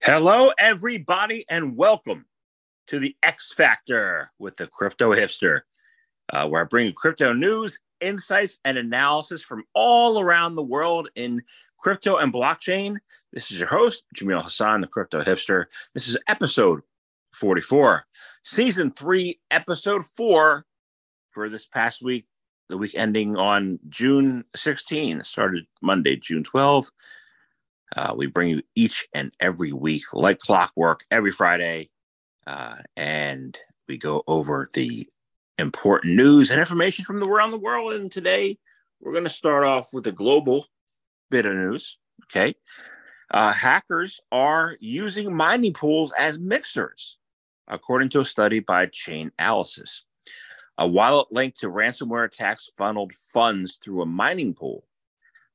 Hello, 0.00 0.52
everybody, 0.56 1.44
and 1.50 1.76
welcome 1.76 2.24
to 2.86 3.00
the 3.00 3.16
X 3.24 3.52
Factor 3.52 4.30
with 4.38 4.56
the 4.56 4.68
Crypto 4.68 5.12
Hipster, 5.12 5.62
uh, 6.32 6.46
where 6.46 6.62
I 6.62 6.64
bring 6.64 6.86
you 6.86 6.92
crypto 6.92 7.32
news, 7.32 7.80
insights, 8.00 8.60
and 8.64 8.78
analysis 8.78 9.42
from 9.42 9.64
all 9.74 10.20
around 10.20 10.54
the 10.54 10.62
world 10.62 11.10
in 11.16 11.42
crypto 11.80 12.16
and 12.16 12.32
blockchain. 12.32 12.96
This 13.32 13.50
is 13.50 13.58
your 13.58 13.68
host, 13.68 14.04
Jamil 14.14 14.40
Hasan, 14.40 14.82
the 14.82 14.86
Crypto 14.86 15.24
Hipster. 15.24 15.64
This 15.94 16.06
is 16.06 16.16
episode 16.28 16.80
44, 17.34 18.06
season 18.44 18.92
three, 18.92 19.40
episode 19.50 20.06
four 20.06 20.64
for 21.32 21.48
this 21.48 21.66
past 21.66 22.02
week, 22.02 22.24
the 22.68 22.78
week 22.78 22.94
ending 22.94 23.36
on 23.36 23.80
June 23.88 24.44
16, 24.54 25.24
started 25.24 25.66
Monday, 25.82 26.16
June 26.16 26.44
12. 26.44 26.88
Uh, 27.96 28.14
we 28.16 28.26
bring 28.26 28.50
you 28.50 28.62
each 28.74 29.06
and 29.14 29.32
every 29.40 29.72
week, 29.72 30.02
like 30.12 30.38
clockwork, 30.38 31.04
every 31.10 31.30
Friday, 31.30 31.90
uh, 32.46 32.76
and 32.96 33.58
we 33.88 33.98
go 33.98 34.22
over 34.26 34.70
the 34.74 35.06
important 35.58 36.14
news 36.14 36.50
and 36.50 36.60
information 36.60 37.04
from 37.04 37.22
around 37.22 37.50
the 37.50 37.58
world. 37.58 37.94
And 37.94 38.12
today, 38.12 38.58
we're 39.00 39.12
going 39.12 39.24
to 39.24 39.30
start 39.30 39.64
off 39.64 39.92
with 39.92 40.06
a 40.06 40.12
global 40.12 40.66
bit 41.30 41.46
of 41.46 41.54
news. 41.54 41.96
Okay, 42.24 42.54
uh, 43.30 43.52
hackers 43.52 44.20
are 44.32 44.76
using 44.80 45.34
mining 45.34 45.72
pools 45.72 46.12
as 46.18 46.38
mixers, 46.38 47.16
according 47.68 48.10
to 48.10 48.20
a 48.20 48.24
study 48.24 48.60
by 48.60 48.86
Chainalysis. 48.86 50.00
A 50.76 50.86
wallet 50.86 51.28
linked 51.30 51.60
to 51.60 51.68
ransomware 51.68 52.24
attacks 52.24 52.70
funneled 52.76 53.12
funds 53.32 53.80
through 53.82 54.02
a 54.02 54.06
mining 54.06 54.54
pool 54.54 54.87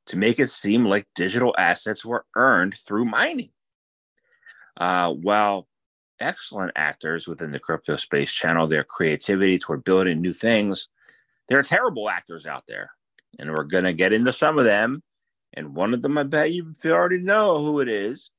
to 0.08 0.18
make 0.18 0.40
it 0.40 0.50
seem 0.50 0.86
like 0.86 1.08
digital 1.16 1.56
assets 1.58 2.06
were 2.06 2.26
earned 2.36 2.76
through 2.78 3.06
mining. 3.06 3.50
Uh, 4.78 5.14
while 5.14 5.68
excellent 6.20 6.72
actors 6.76 7.28
within 7.28 7.52
the 7.52 7.60
crypto 7.60 7.96
space 7.96 8.32
channel 8.32 8.68
their 8.68 8.84
creativity 8.84 9.60
toward 9.60 9.84
building 9.84 10.22
new 10.22 10.34
things, 10.34 10.90
there 11.48 11.60
are 11.60 11.64
terrible 11.64 12.10
actors 12.10 12.46
out 12.46 12.64
there. 12.68 12.92
And 13.40 13.52
we're 13.52 13.64
going 13.64 13.84
to 13.86 13.94
get 13.94 14.14
into 14.14 14.32
some 14.32 14.60
of 14.60 14.66
them. 14.66 15.02
And 15.54 15.76
one 15.76 15.94
of 15.94 16.02
them, 16.02 16.18
I 16.18 16.24
bet 16.24 16.52
you 16.52 16.74
already 16.86 17.20
know 17.20 17.60
who 17.60 17.80
it 17.80 17.90
is. 17.90 18.32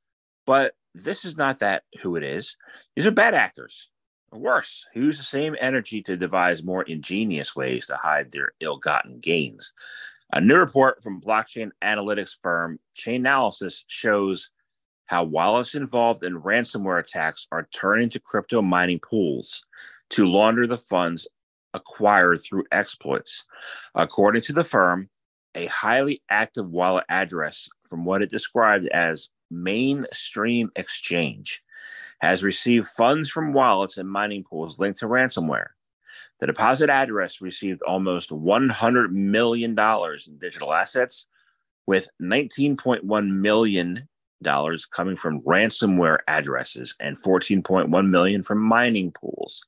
But 0.47 0.75
this 0.95 1.25
is 1.25 1.37
not 1.37 1.61
that 1.61 1.83
who 2.03 2.17
it 2.17 2.23
is. 2.23 2.57
These 2.95 3.07
are 3.07 3.11
bad 3.11 3.35
actors. 3.35 3.89
Worse, 4.33 4.85
who 4.93 5.03
use 5.03 5.19
the 5.19 5.25
same 5.25 5.55
energy 5.61 6.03
to 6.03 6.17
devise 6.17 6.63
more 6.63 6.83
ingenious 6.83 7.55
ways 7.55 7.87
to 7.87 7.97
hide 7.97 8.33
their 8.33 8.53
ill 8.61 8.79
gotten 8.79 9.21
gains. 9.21 9.73
A 10.35 10.41
new 10.41 10.57
report 10.57 11.01
from 11.01 11.21
blockchain 11.21 11.71
analytics 11.81 12.33
firm 12.43 12.81
Chainalysis 12.97 13.85
shows 13.87 14.51
how 15.07 15.23
wallets 15.23 15.77
involved 15.77 16.25
in 16.25 16.43
ransomware 16.43 16.99
attacks 16.99 17.47
are 17.53 17.69
turning 17.73 18.11
to 18.11 18.19
crypto 18.19 18.61
mining 18.61 18.99
pools 18.99 19.65
to 20.11 20.27
launder 20.27 20.67
the 20.67 20.77
funds 20.77 21.29
acquired 21.73 22.43
through 22.43 22.65
exploits. 22.73 23.45
According 23.95 24.43
to 24.43 24.53
the 24.53 24.65
firm, 24.65 25.09
a 25.55 25.67
highly 25.67 26.21
active 26.29 26.69
wallet 26.69 27.05
address 27.09 27.69
from 27.89 28.05
what 28.05 28.21
it 28.21 28.29
described 28.29 28.89
as 28.89 29.29
mainstream 29.53 30.69
exchange 30.75 31.63
has 32.19 32.43
received 32.43 32.89
funds 32.89 33.31
from 33.31 33.53
wallets 33.53 33.99
and 33.99 34.11
mining 34.11 34.43
pools 34.43 34.81
linked 34.81 34.99
to 34.99 35.07
ransomware. 35.07 35.69
The 36.41 36.47
deposit 36.47 36.91
address 36.91 37.41
received 37.41 37.83
almost 37.83 38.31
$100 38.31 39.11
million 39.11 39.79
in 39.79 40.39
digital 40.39 40.73
assets, 40.73 41.27
with 41.87 42.09
$19.1 42.21 43.29
million 43.31 44.09
coming 44.43 45.17
from 45.17 45.41
ransomware 45.43 46.19
addresses 46.29 46.95
and 47.01 47.21
14.1 47.21 48.09
million 48.09 48.43
from 48.43 48.59
mining 48.59 49.13
pools. 49.13 49.65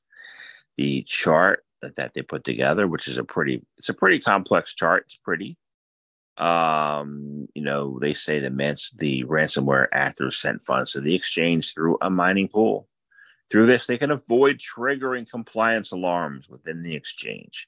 The 0.77 1.03
chart 1.03 1.63
that 1.81 2.13
they 2.13 2.21
put 2.21 2.43
together, 2.43 2.87
which 2.87 3.07
is 3.07 3.17
a 3.17 3.23
pretty, 3.23 3.63
it's 3.77 3.89
a 3.89 3.93
pretty 3.93 4.19
complex 4.19 4.73
chart. 4.73 5.03
It's 5.07 5.17
pretty. 5.17 5.57
Um, 6.37 7.47
you 7.55 7.63
know, 7.63 7.97
they 7.99 8.13
say 8.13 8.39
the 8.39 8.49
the 8.95 9.23
ransomware 9.23 9.87
actors 9.91 10.37
sent 10.37 10.61
funds 10.61 10.91
to 10.91 11.01
the 11.01 11.15
exchange 11.15 11.73
through 11.73 11.97
a 12.01 12.11
mining 12.11 12.47
pool. 12.47 12.87
Through 13.49 13.67
this, 13.67 13.87
they 13.87 13.97
can 13.97 14.11
avoid 14.11 14.59
triggering 14.59 15.29
compliance 15.29 15.91
alarms 15.91 16.49
within 16.49 16.83
the 16.83 16.95
exchange. 16.95 17.67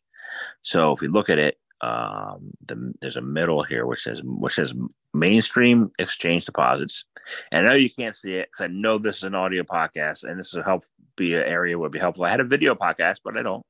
So 0.62 0.94
if 0.94 1.00
we 1.00 1.08
look 1.08 1.30
at 1.30 1.40
it, 1.40 1.58
um, 1.82 2.52
the, 2.66 2.94
there's 3.02 3.16
a 3.16 3.22
middle 3.22 3.64
here 3.64 3.86
which 3.86 4.04
says 4.04 4.20
which 4.24 4.56
says 4.56 4.74
mainstream 5.14 5.92
exchange 5.98 6.46
deposits. 6.46 7.06
And 7.52 7.66
I 7.66 7.70
know 7.70 7.76
you 7.78 7.90
can't 7.90 8.16
see 8.16 8.34
it 8.34 8.50
because 8.52 8.66
I 8.66 8.68
know 8.68 8.98
this 8.98 9.18
is 9.18 9.24
an 9.24 9.36
audio 9.36 9.64
podcast, 9.64 10.24
and 10.24 10.38
this 10.38 10.54
will 10.54 10.64
help 10.64 10.84
be 11.16 11.36
an 11.36 11.44
area 11.44 11.80
would 11.80 11.92
be 11.92 12.00
helpful. 12.00 12.26
I 12.26 12.30
had 12.30 12.42
a 12.42 12.46
video 12.46 12.76
podcast, 12.76 13.20
but 13.24 13.38
I 13.38 13.44
don't, 13.44 13.66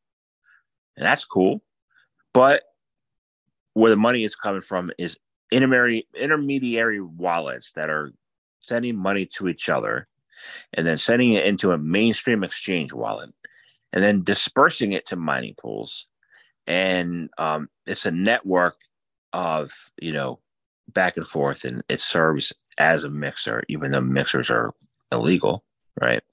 and 0.97 1.05
that's 1.05 1.25
cool. 1.25 1.61
But 2.33 2.63
where 3.73 3.91
the 3.91 3.95
money 3.95 4.23
is 4.23 4.35
coming 4.35 4.61
from 4.61 4.91
is 4.97 5.17
intermediary 5.51 6.07
intermediary 6.15 7.01
wallets 7.01 7.71
that 7.73 7.89
are 7.91 8.11
sending 8.61 8.97
money 8.97 9.25
to 9.25 9.47
each 9.47 9.69
other 9.69 10.07
and 10.73 10.85
then 10.85 10.97
sending 10.97 11.33
it 11.33 11.45
into 11.45 11.71
a 11.71 11.77
mainstream 11.77 12.43
exchange 12.43 12.93
wallet 12.93 13.31
and 13.93 14.03
then 14.03 14.23
dispersing 14.23 14.93
it 14.93 15.05
to 15.07 15.15
mining 15.15 15.55
pools. 15.59 16.07
And 16.67 17.29
um, 17.37 17.69
it's 17.85 18.05
a 18.05 18.11
network 18.11 18.75
of, 19.33 19.71
you 19.99 20.13
know, 20.13 20.39
back 20.87 21.17
and 21.17 21.27
forth, 21.27 21.65
and 21.65 21.83
it 21.89 22.01
serves 22.01 22.53
as 22.77 23.03
a 23.03 23.09
mixer, 23.09 23.63
even 23.67 23.91
though 23.91 24.01
mixers 24.01 24.49
are 24.49 24.73
illegal, 25.11 25.63
right? 25.99 26.23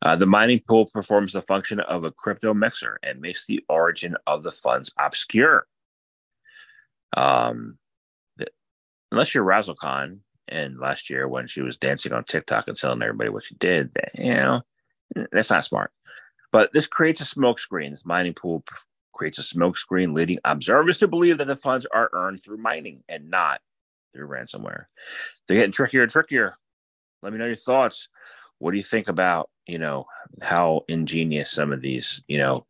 Uh, 0.00 0.16
the 0.16 0.26
mining 0.26 0.60
pool 0.66 0.86
performs 0.86 1.32
the 1.32 1.42
function 1.42 1.78
of 1.80 2.04
a 2.04 2.10
crypto 2.10 2.52
mixer 2.52 2.98
and 3.02 3.20
makes 3.20 3.46
the 3.46 3.64
origin 3.68 4.16
of 4.26 4.42
the 4.42 4.50
funds 4.50 4.90
obscure. 4.98 5.66
Um, 7.16 7.78
the, 8.36 8.48
unless 9.12 9.34
you're 9.34 9.44
Razzlekhan, 9.44 10.18
and 10.48 10.78
last 10.78 11.10
year 11.10 11.28
when 11.28 11.46
she 11.46 11.62
was 11.62 11.76
dancing 11.76 12.12
on 12.12 12.24
TikTok 12.24 12.68
and 12.68 12.76
telling 12.76 13.02
everybody 13.02 13.30
what 13.30 13.44
she 13.44 13.54
did, 13.54 13.90
you 14.14 14.34
know, 14.34 14.62
that's 15.30 15.50
not 15.50 15.64
smart. 15.64 15.92
But 16.50 16.72
this 16.72 16.86
creates 16.86 17.20
a 17.20 17.24
smokescreen. 17.24 17.90
This 17.90 18.04
mining 18.04 18.34
pool 18.34 18.64
creates 19.12 19.38
a 19.38 19.42
smokescreen, 19.42 20.14
leading 20.14 20.38
observers 20.44 20.98
to 20.98 21.08
believe 21.08 21.38
that 21.38 21.46
the 21.46 21.56
funds 21.56 21.86
are 21.86 22.10
earned 22.12 22.42
through 22.42 22.58
mining 22.58 23.02
and 23.08 23.30
not 23.30 23.60
through 24.12 24.28
ransomware. 24.28 24.84
They're 25.46 25.56
getting 25.58 25.72
trickier 25.72 26.02
and 26.02 26.12
trickier. 26.12 26.54
Let 27.22 27.32
me 27.32 27.38
know 27.38 27.46
your 27.46 27.56
thoughts. 27.56 28.08
What 28.58 28.72
do 28.72 28.76
you 28.76 28.82
think 28.82 29.08
about, 29.08 29.50
you 29.66 29.78
know, 29.78 30.06
how 30.40 30.84
ingenious 30.88 31.50
some 31.50 31.72
of 31.72 31.80
these, 31.80 32.22
you 32.28 32.38
know, 32.38 32.66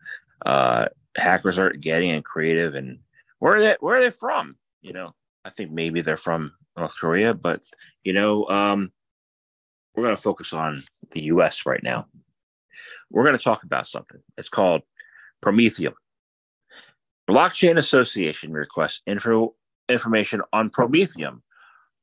uh, 0.46 0.86
hackers 1.16 1.58
are 1.58 1.72
getting 1.72 2.10
and 2.10 2.24
creative 2.24 2.74
and 2.74 2.98
where 3.38 3.56
are 3.56 3.60
they 3.60 3.76
where 3.80 3.96
are 3.96 4.02
they 4.02 4.10
from? 4.10 4.56
You 4.80 4.92
know, 4.92 5.14
I 5.44 5.50
think 5.50 5.70
maybe 5.70 6.00
they're 6.00 6.16
from 6.16 6.52
North 6.76 6.94
Korea, 6.98 7.34
but 7.34 7.60
you 8.04 8.12
know, 8.12 8.46
um, 8.48 8.92
we're 9.94 10.04
going 10.04 10.16
to 10.16 10.22
focus 10.22 10.52
on 10.52 10.82
the 11.10 11.22
U.S. 11.24 11.66
right 11.66 11.82
now. 11.82 12.06
We're 13.10 13.24
going 13.24 13.36
to 13.36 13.42
talk 13.42 13.62
about 13.62 13.86
something. 13.86 14.20
It's 14.38 14.48
called 14.48 14.82
Prometheum. 15.42 15.94
Blockchain 17.28 17.78
Association 17.78 18.52
requests 18.52 19.02
info 19.06 19.54
information 19.88 20.42
on 20.52 20.70
Prometheum 20.70 21.42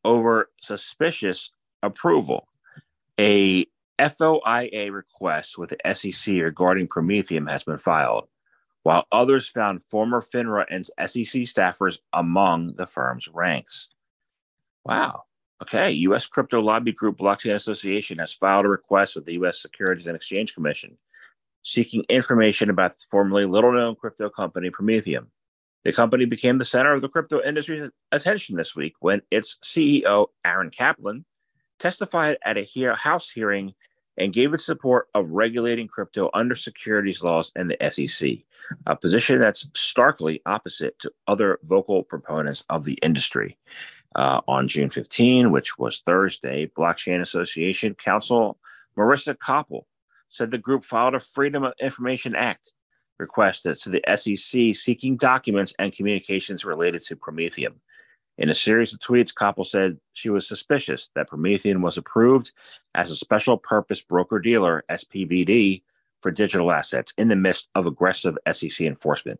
over 0.05 0.49
suspicious 0.61 1.51
approval. 1.83 2.47
A 3.19 3.65
FOIA 3.99 4.91
request 4.91 5.57
with 5.57 5.71
the 5.71 5.93
SEC 5.93 6.35
regarding 6.35 6.87
Prometheum 6.87 7.49
has 7.49 7.63
been 7.63 7.77
filed, 7.79 8.27
while 8.83 9.05
others 9.11 9.49
found 9.49 9.83
former 9.83 10.21
FINRA 10.21 10.65
and 10.69 10.85
SEC 10.85 11.41
staffers 11.43 11.99
among 12.13 12.75
the 12.75 12.85
firm's 12.85 13.27
ranks. 13.27 13.89
Wow. 14.89 15.25
Okay. 15.61 15.91
U.S. 15.91 16.25
Crypto 16.25 16.59
Lobby 16.61 16.91
Group 16.91 17.19
Blockchain 17.19 17.53
Association 17.53 18.17
has 18.17 18.33
filed 18.33 18.65
a 18.65 18.69
request 18.69 19.15
with 19.15 19.25
the 19.25 19.33
U.S. 19.33 19.61
Securities 19.61 20.07
and 20.07 20.15
Exchange 20.15 20.55
Commission 20.55 20.97
seeking 21.61 22.03
information 22.09 22.69
about 22.69 22.91
the 22.93 23.05
formerly 23.11 23.45
little 23.45 23.71
known 23.71 23.93
crypto 23.93 24.29
company 24.29 24.71
Prometheum. 24.71 25.27
The 25.83 25.93
company 25.93 26.25
became 26.25 26.57
the 26.57 26.65
center 26.65 26.93
of 26.93 27.01
the 27.01 27.09
crypto 27.09 27.41
industry's 27.43 27.91
attention 28.11 28.55
this 28.55 28.75
week 28.75 28.93
when 28.99 29.21
its 29.29 29.57
CEO, 29.63 30.27
Aaron 30.43 30.71
Kaplan, 30.71 31.25
testified 31.79 32.37
at 32.43 32.57
a 32.57 32.95
House 32.95 33.29
hearing 33.29 33.75
and 34.17 34.33
gave 34.33 34.53
its 34.53 34.65
support 34.65 35.07
of 35.13 35.31
regulating 35.31 35.87
crypto 35.87 36.29
under 36.33 36.55
securities 36.55 37.21
laws 37.21 37.51
and 37.55 37.69
the 37.69 37.89
SEC, 37.89 38.29
a 38.85 38.95
position 38.95 39.39
that's 39.39 39.69
starkly 39.75 40.41
opposite 40.45 40.97
to 40.99 41.11
other 41.27 41.59
vocal 41.63 42.03
proponents 42.03 42.63
of 42.69 42.83
the 42.83 42.97
industry 43.01 43.57
uh, 44.15 44.41
on 44.47 44.67
June 44.67 44.89
15, 44.89 45.51
which 45.51 45.77
was 45.77 45.99
Thursday, 45.99 46.67
Blockchain 46.67 47.21
Association 47.21 47.95
Counsel 47.95 48.57
Marisa 48.97 49.35
Coppel 49.35 49.83
said 50.29 50.51
the 50.51 50.57
group 50.57 50.83
filed 50.83 51.15
a 51.15 51.19
Freedom 51.19 51.63
of 51.63 51.73
Information 51.79 52.35
Act 52.35 52.73
request 53.17 53.63
to 53.63 53.89
the 53.89 54.01
SEC 54.15 54.75
seeking 54.75 55.17
documents 55.17 55.73
and 55.79 55.93
communications 55.93 56.65
related 56.65 57.01
to 57.03 57.15
Prometheum, 57.15 57.75
In 58.37 58.49
a 58.49 58.53
series 58.53 58.93
of 58.93 58.99
tweets, 58.99 59.33
Koppel 59.33 59.65
said 59.65 59.99
she 60.13 60.29
was 60.29 60.47
suspicious 60.47 61.09
that 61.15 61.29
Prometheum 61.29 61.81
was 61.81 61.97
approved 61.97 62.51
as 62.95 63.11
a 63.11 63.15
special 63.15 63.57
purpose 63.57 64.01
broker 64.01 64.39
dealer, 64.39 64.83
SPBD, 64.89 65.83
for 66.21 66.31
digital 66.31 66.71
assets 66.71 67.13
in 67.17 67.27
the 67.29 67.35
midst 67.35 67.69
of 67.75 67.87
aggressive 67.87 68.37
SEC 68.51 68.81
enforcement. 68.81 69.39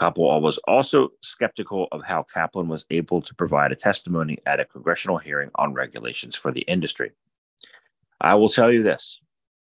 Coppel 0.00 0.40
was 0.40 0.58
also 0.58 1.10
skeptical 1.22 1.88
of 1.90 2.02
how 2.04 2.22
Kaplan 2.22 2.68
was 2.68 2.84
able 2.90 3.22
to 3.22 3.34
provide 3.34 3.72
a 3.72 3.76
testimony 3.76 4.38
at 4.44 4.60
a 4.60 4.64
congressional 4.64 5.18
hearing 5.18 5.50
on 5.54 5.72
regulations 5.72 6.34
for 6.34 6.52
the 6.52 6.62
industry. 6.62 7.12
I 8.20 8.34
will 8.34 8.48
tell 8.48 8.70
you 8.70 8.82
this 8.82 9.20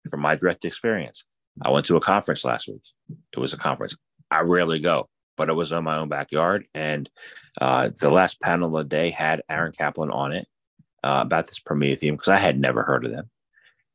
from 0.08 0.20
my 0.20 0.36
direct 0.36 0.64
experience. 0.64 1.24
I 1.62 1.70
went 1.70 1.86
to 1.86 1.96
a 1.96 2.00
conference 2.00 2.44
last 2.44 2.68
week. 2.68 2.82
It 3.32 3.38
was 3.38 3.52
a 3.52 3.58
conference. 3.58 3.96
I 4.30 4.40
rarely 4.40 4.78
go, 4.78 5.08
but 5.36 5.48
it 5.48 5.54
was 5.54 5.72
in 5.72 5.84
my 5.84 5.96
own 5.96 6.08
backyard. 6.08 6.66
And 6.74 7.10
uh, 7.60 7.90
the 7.98 8.10
last 8.10 8.40
panel 8.40 8.76
of 8.76 8.88
the 8.88 8.96
day 8.96 9.10
had 9.10 9.42
Aaron 9.48 9.72
Kaplan 9.72 10.10
on 10.10 10.32
it 10.32 10.46
uh, 11.02 11.20
about 11.22 11.46
this 11.46 11.58
Prometheum 11.58 12.12
because 12.12 12.28
I 12.28 12.38
had 12.38 12.58
never 12.58 12.82
heard 12.82 13.04
of 13.04 13.10
them. 13.10 13.30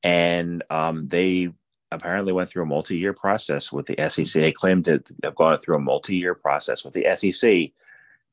And 0.04 0.64
um, 0.70 1.08
they 1.08 1.52
apparently 1.92 2.34
went 2.34 2.50
through 2.50 2.64
a 2.64 2.68
multi-year 2.68 3.14
process 3.14 3.72
with 3.72 3.86
the 3.86 3.96
SEC. 4.10 4.42
They 4.42 4.52
claimed 4.52 4.86
to 4.86 5.04
have 5.24 5.36
gone 5.36 5.60
through 5.60 5.78
a 5.78 5.82
multi-year 5.82 6.36
process 6.36 6.84
with 6.84 6.94
the 6.94 7.06
SEC 7.16 7.72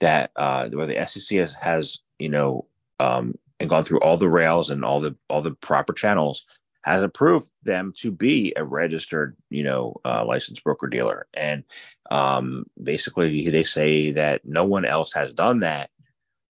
that 0.00 0.32
uh, 0.36 0.68
where 0.70 0.86
the 0.86 1.06
SEC 1.06 1.38
has, 1.38 1.54
has 1.54 1.98
you 2.18 2.28
know 2.28 2.66
um, 3.00 3.34
and 3.60 3.70
gone 3.70 3.84
through 3.84 4.00
all 4.00 4.16
the 4.16 4.28
rails 4.28 4.70
and 4.70 4.84
all 4.84 5.00
the 5.00 5.16
all 5.28 5.40
the 5.40 5.52
proper 5.52 5.92
channels 5.92 6.44
has 6.82 7.02
approved 7.04 7.48
them 7.62 7.92
to 7.96 8.10
be 8.10 8.52
a 8.56 8.64
registered 8.64 9.36
you 9.50 9.62
know 9.62 9.94
uh, 10.04 10.24
licensed 10.24 10.64
broker 10.64 10.88
dealer 10.88 11.26
and 11.34 11.64
um, 12.10 12.66
basically 12.82 13.48
they 13.48 13.62
say 13.62 14.10
that 14.10 14.44
no 14.44 14.64
one 14.64 14.84
else 14.84 15.12
has 15.12 15.32
done 15.32 15.60
that 15.60 15.90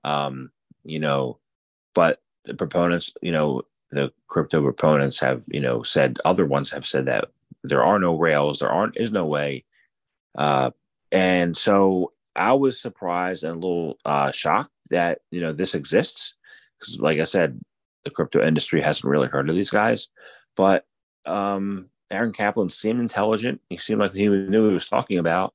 um, 0.05 0.51
you 0.85 0.99
know 0.99 1.39
but 1.95 2.21
the 2.45 2.55
proponents 2.55 3.13
you 3.21 3.33
know 3.33 3.63
the 3.93 4.13
crypto 4.27 4.63
proponents 4.63 5.21
have 5.21 5.45
you 5.49 5.61
know 5.61 5.83
said 5.83 6.19
other 6.25 6.47
ones 6.47 6.71
have 6.71 6.87
said 6.87 7.07
that 7.07 7.27
there 7.63 7.85
are 7.85 7.99
no 7.99 8.17
rails 8.17 8.59
there 8.59 8.71
aren't 8.71 8.97
is 8.97 9.13
no 9.13 9.27
way. 9.27 9.65
Uh, 10.37 10.71
and 11.11 11.57
so 11.57 12.13
i 12.35 12.53
was 12.55 12.81
surprised 12.81 13.45
and 13.45 13.53
a 13.53 13.55
little 13.55 13.99
uh, 14.07 14.31
shocked 14.33 14.73
that 14.91 15.21
you 15.31 15.41
know 15.41 15.53
this 15.53 15.75
exists. 15.75 16.35
Because 16.79 16.99
like 16.99 17.19
i 17.19 17.25
said 17.25 17.61
the 18.05 18.11
crypto 18.11 18.45
industry 18.45 18.81
hasn't 18.81 19.11
really 19.11 19.29
heard 19.29 19.49
of 19.49 19.57
these 19.57 19.71
guys. 19.71 20.09
But 20.57 20.85
um, 21.27 21.91
aaron 22.11 22.33
kaplan 22.33 22.71
seemed 22.71 23.01
intelligent. 23.01 23.61
He 23.69 23.77
seemed 23.77 24.01
like 24.01 24.13
he 24.13 24.29
knew 24.29 24.63
what 24.63 24.69
he 24.69 24.75
was 24.75 24.89
talking 24.89 25.19
about. 25.19 25.55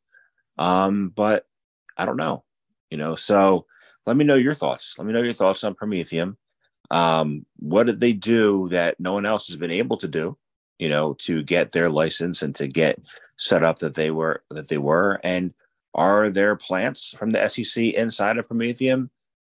Um, 0.58 1.12
but 1.16 1.46
i 1.98 2.06
don't 2.06 2.18
know 2.18 2.44
you 2.90 2.98
know. 2.98 3.16
So 3.16 3.66
let 4.06 4.18
me 4.18 4.26
know 4.26 4.36
your 4.36 4.54
thoughts. 4.54 4.96
Let 4.98 5.06
me 5.06 5.14
know 5.14 5.22
your 5.22 5.34
thoughts 5.34 5.64
on 5.64 5.76
prometheum 5.76 6.38
um, 6.92 7.46
what 7.58 7.86
did 7.86 8.00
they 8.00 8.14
do 8.14 8.70
that 8.70 9.00
no 9.00 9.14
one 9.14 9.26
else 9.26 9.48
has 9.48 9.58
been 9.58 9.72
able 9.72 9.98
to 9.98 10.08
do? 10.08 10.38
You 10.80 10.90
know, 10.90 11.14
to 11.22 11.44
get 11.44 11.72
their 11.72 11.90
license 11.90 12.42
and 12.42 12.56
to 12.56 12.68
get 12.68 13.00
set 13.38 13.64
up 13.64 13.80
that 13.80 13.96
they 13.96 14.12
were 14.12 14.44
that 14.52 14.68
they 14.68 14.78
were. 14.78 15.20
And 15.24 15.54
are 15.94 16.30
there 16.30 16.56
plants 16.56 17.16
from 17.18 17.32
the 17.32 17.48
SEC 17.48 17.84
inside 17.84 18.38
of 18.38 18.48
Prometheum? 18.48 19.10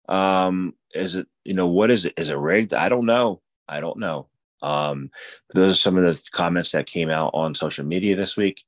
Um, 0.09 0.73
is 0.95 1.15
it 1.15 1.27
you 1.45 1.53
know 1.53 1.67
what 1.67 1.91
is 1.91 2.05
it? 2.05 2.13
Is 2.17 2.29
it 2.29 2.37
rigged? 2.37 2.73
I 2.73 2.89
don't 2.89 3.05
know. 3.05 3.41
I 3.67 3.79
don't 3.79 3.99
know. 3.99 4.27
Um, 4.61 5.09
those 5.53 5.73
are 5.73 5.75
some 5.75 5.97
of 5.97 6.03
the 6.03 6.29
comments 6.31 6.71
that 6.71 6.85
came 6.85 7.09
out 7.09 7.31
on 7.33 7.55
social 7.55 7.85
media 7.85 8.15
this 8.15 8.37
week. 8.37 8.63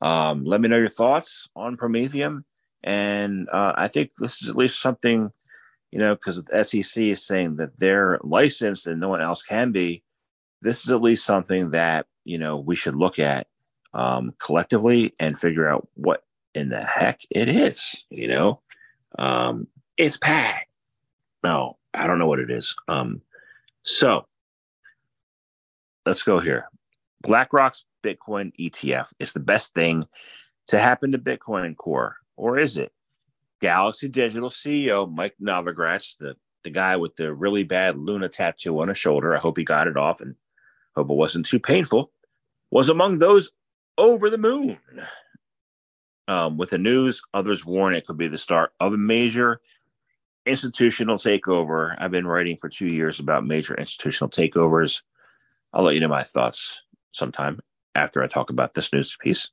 Um, 0.00 0.44
let 0.44 0.60
me 0.60 0.68
know 0.68 0.78
your 0.78 0.88
thoughts 0.88 1.48
on 1.56 1.76
Prometheum. 1.76 2.44
And 2.82 3.48
uh, 3.50 3.72
I 3.76 3.88
think 3.88 4.12
this 4.18 4.42
is 4.42 4.48
at 4.48 4.56
least 4.56 4.80
something 4.80 5.30
you 5.90 5.98
know, 5.98 6.14
because 6.14 6.42
the 6.42 6.64
SEC 6.64 7.02
is 7.02 7.24
saying 7.24 7.56
that 7.56 7.78
they're 7.78 8.18
licensed 8.22 8.86
and 8.86 9.00
no 9.00 9.08
one 9.08 9.22
else 9.22 9.42
can 9.42 9.72
be. 9.72 10.02
This 10.60 10.84
is 10.84 10.90
at 10.90 11.02
least 11.02 11.24
something 11.24 11.70
that 11.70 12.06
you 12.24 12.38
know 12.38 12.58
we 12.58 12.74
should 12.74 12.96
look 12.96 13.18
at 13.18 13.46
um, 13.94 14.34
collectively 14.38 15.14
and 15.20 15.38
figure 15.38 15.68
out 15.68 15.88
what 15.94 16.24
in 16.54 16.68
the 16.68 16.82
heck 16.82 17.20
it 17.30 17.48
is. 17.48 18.04
You 18.10 18.28
know, 18.28 18.60
um, 19.18 19.68
it's 19.96 20.16
Pat. 20.16 20.66
No, 21.42 21.78
I 21.94 22.06
don't 22.06 22.18
know 22.18 22.26
what 22.26 22.40
it 22.40 22.50
is. 22.50 22.74
Um, 22.88 23.22
so 23.84 24.26
let's 26.04 26.22
go 26.22 26.40
here. 26.40 26.68
BlackRock's 27.22 27.84
Bitcoin 28.04 28.52
ETF 28.58 29.12
is 29.18 29.32
the 29.32 29.40
best 29.40 29.74
thing 29.74 30.06
to 30.66 30.78
happen 30.78 31.12
to 31.12 31.18
Bitcoin 31.18 31.76
Core, 31.76 32.16
or 32.36 32.58
is 32.58 32.76
it? 32.76 32.92
Galaxy 33.60 34.08
Digital 34.08 34.50
CEO 34.50 35.12
Mike 35.12 35.34
Novogratz, 35.42 36.16
the, 36.18 36.34
the 36.64 36.70
guy 36.70 36.96
with 36.96 37.16
the 37.16 37.32
really 37.32 37.64
bad 37.64 37.96
Luna 37.98 38.28
tattoo 38.28 38.80
on 38.80 38.88
his 38.88 38.98
shoulder, 38.98 39.34
I 39.34 39.38
hope 39.38 39.58
he 39.58 39.64
got 39.64 39.86
it 39.86 39.96
off 39.96 40.20
and 40.20 40.34
hope 40.94 41.10
it 41.10 41.14
wasn't 41.14 41.46
too 41.46 41.60
painful, 41.60 42.12
was 42.70 42.88
among 42.88 43.18
those 43.18 43.50
over 43.96 44.30
the 44.30 44.38
moon. 44.38 44.78
Um, 46.28 46.58
with 46.58 46.70
the 46.70 46.78
news, 46.78 47.22
others 47.32 47.64
warn 47.64 47.94
it 47.94 48.06
could 48.06 48.18
be 48.18 48.28
the 48.28 48.38
start 48.38 48.72
of 48.80 48.92
a 48.92 48.98
major 48.98 49.60
institutional 50.44 51.16
takeover. 51.16 51.94
I've 51.98 52.10
been 52.10 52.26
writing 52.26 52.56
for 52.56 52.68
two 52.68 52.86
years 52.86 53.18
about 53.18 53.46
major 53.46 53.74
institutional 53.74 54.30
takeovers. 54.30 55.02
I'll 55.72 55.84
let 55.84 55.94
you 55.94 56.00
know 56.00 56.08
my 56.08 56.22
thoughts 56.22 56.82
sometime 57.12 57.60
after 57.94 58.22
I 58.22 58.26
talk 58.26 58.50
about 58.50 58.74
this 58.74 58.92
news 58.92 59.16
piece. 59.18 59.50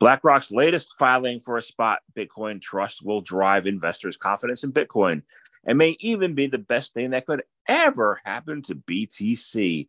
BlackRock's 0.00 0.50
latest 0.50 0.94
filing 0.98 1.40
for 1.40 1.56
a 1.56 1.62
spot 1.62 2.00
Bitcoin 2.16 2.62
trust 2.62 3.04
will 3.04 3.20
drive 3.20 3.66
investors' 3.66 4.16
confidence 4.16 4.62
in 4.62 4.72
Bitcoin 4.72 5.22
and 5.64 5.76
may 5.76 5.96
even 6.00 6.34
be 6.34 6.46
the 6.46 6.58
best 6.58 6.94
thing 6.94 7.10
that 7.10 7.26
could 7.26 7.42
ever 7.66 8.20
happen 8.24 8.62
to 8.62 8.74
BTC, 8.74 9.88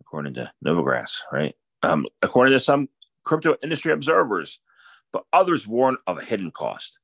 according 0.00 0.34
to 0.34 0.52
Novogratz, 0.64 1.20
right? 1.32 1.56
Um, 1.82 2.06
according 2.20 2.52
to 2.52 2.60
some 2.60 2.88
crypto 3.24 3.56
industry 3.62 3.92
observers, 3.92 4.60
but 5.12 5.24
others 5.32 5.66
warn 5.66 5.96
of 6.06 6.18
a 6.18 6.24
hidden 6.24 6.50
cost. 6.50 6.98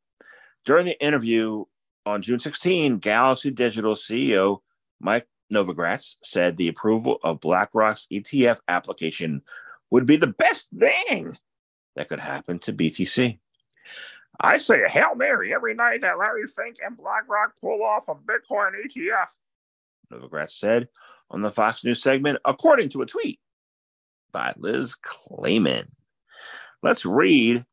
During 0.64 0.86
the 0.86 1.02
interview 1.02 1.64
on 2.04 2.22
June 2.22 2.38
16, 2.38 2.98
Galaxy 2.98 3.50
Digital 3.50 3.94
CEO 3.94 4.58
Mike 5.00 5.26
Novogratz 5.52 6.16
said 6.22 6.56
the 6.56 6.68
approval 6.68 7.18
of 7.22 7.40
BlackRock's 7.40 8.06
ETF 8.12 8.58
application 8.68 9.42
would 9.90 10.06
be 10.06 10.16
the 10.16 10.26
best 10.26 10.68
thing 10.78 11.36
that 11.96 12.08
could 12.08 12.20
happen 12.20 12.58
to 12.60 12.72
BTC. 12.72 13.38
I 14.38 14.58
say 14.58 14.82
a 14.82 14.88
Hail 14.88 15.14
Mary 15.16 15.52
every 15.54 15.74
night 15.74 16.02
that 16.02 16.18
Larry 16.18 16.46
Fink 16.46 16.76
and 16.84 16.96
BlackRock 16.96 17.54
pull 17.60 17.82
off 17.82 18.08
a 18.08 18.14
Bitcoin 18.14 18.72
ETF, 18.86 19.28
Novogratz 20.12 20.50
said 20.50 20.88
on 21.30 21.42
the 21.42 21.50
Fox 21.50 21.84
News 21.84 22.02
segment, 22.02 22.38
according 22.44 22.90
to 22.90 23.02
a 23.02 23.06
tweet 23.06 23.40
by 24.32 24.52
Liz 24.56 24.94
Claman. 24.94 25.90
Let's 26.82 27.04
read 27.04 27.64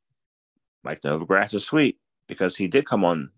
Mike 0.83 1.01
Novogratz's 1.01 1.65
tweet 1.65 1.99
because 2.27 2.55
he 2.55 2.67
did 2.67 2.85
come 2.85 3.03
on 3.03 3.29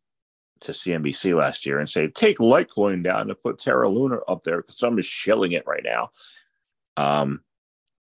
to 0.62 0.71
CNBC 0.71 1.38
last 1.38 1.65
year 1.65 1.79
and 1.79 1.89
say, 1.89 2.07
take 2.07 2.38
Litecoin 2.38 3.03
down 3.03 3.29
and 3.29 3.41
put 3.41 3.60
Terra 3.60 3.89
Luna 3.89 4.19
up 4.27 4.43
there 4.43 4.62
because 4.62 4.81
I'm 4.83 5.01
shilling 5.01 5.51
it 5.51 5.67
right 5.67 5.83
now. 5.83 6.12
Um, 6.95 7.41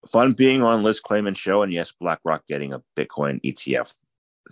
fun 0.07 0.33
being 0.33 0.61
on 0.61 0.83
Liz 0.83 0.99
Claman's 0.99 1.37
show, 1.37 1.63
and 1.63 1.71
yes, 1.71 1.91
BlackRock 1.91 2.45
getting 2.47 2.73
a 2.73 2.81
Bitcoin 2.95 3.41
ETF 3.41 3.95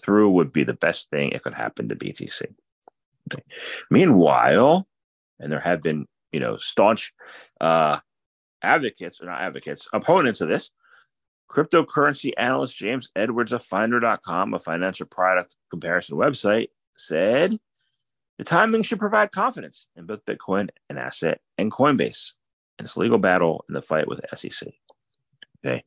through 0.01 0.29
would 0.31 0.53
be 0.53 0.63
the 0.63 0.73
best 0.73 1.09
thing 1.09 1.31
it 1.31 1.43
could 1.43 1.53
happen 1.53 1.89
to 1.89 1.95
BTC. 1.95 2.53
Meanwhile, 3.89 4.87
and 5.39 5.51
there 5.51 5.59
have 5.59 5.81
been, 5.81 6.07
you 6.31 6.39
know, 6.39 6.57
staunch 6.57 7.13
uh, 7.59 7.99
advocates, 8.61 9.21
or 9.21 9.25
not 9.25 9.41
advocates, 9.41 9.87
opponents 9.93 10.41
of 10.41 10.49
this. 10.49 10.71
Cryptocurrency 11.49 12.31
analyst 12.37 12.77
James 12.77 13.09
Edwards 13.13 13.51
of 13.51 13.63
Finder.com, 13.63 14.53
a 14.53 14.59
financial 14.59 15.05
product 15.05 15.57
comparison 15.69 16.17
website, 16.17 16.69
said 16.95 17.57
the 18.37 18.45
timing 18.45 18.83
should 18.83 18.99
provide 18.99 19.31
confidence 19.31 19.87
in 19.95 20.05
both 20.05 20.25
Bitcoin 20.25 20.69
and 20.89 20.97
asset 20.97 21.41
and 21.57 21.71
Coinbase 21.71 22.33
in 22.79 22.85
its 22.85 22.95
legal 22.95 23.17
battle 23.17 23.65
in 23.67 23.73
the 23.73 23.81
fight 23.81 24.07
with 24.07 24.21
SEC. 24.33 24.69
Okay. 25.63 25.83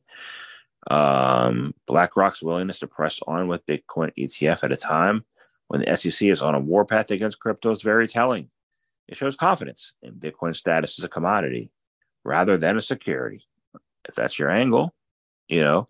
Um, 0.89 1.73
BlackRock's 1.87 2.43
willingness 2.43 2.79
to 2.79 2.87
press 2.87 3.19
on 3.27 3.47
with 3.47 3.65
Bitcoin 3.65 4.11
ETF 4.17 4.63
at 4.63 4.71
a 4.71 4.77
time 4.77 5.25
when 5.67 5.81
the 5.81 5.95
SEC 5.95 6.27
is 6.27 6.41
on 6.41 6.55
a 6.55 6.59
warpath 6.59 7.11
against 7.11 7.39
crypto 7.39 7.71
is 7.71 7.81
very 7.81 8.07
telling. 8.07 8.49
It 9.07 9.17
shows 9.17 9.35
confidence 9.35 9.93
in 10.01 10.13
Bitcoin's 10.13 10.59
status 10.59 10.99
as 10.99 11.05
a 11.05 11.09
commodity 11.09 11.71
rather 12.23 12.57
than 12.57 12.77
a 12.77 12.81
security. 12.81 13.45
If 14.07 14.15
that's 14.15 14.37
your 14.37 14.51
angle, 14.51 14.93
you 15.47 15.61
know, 15.61 15.87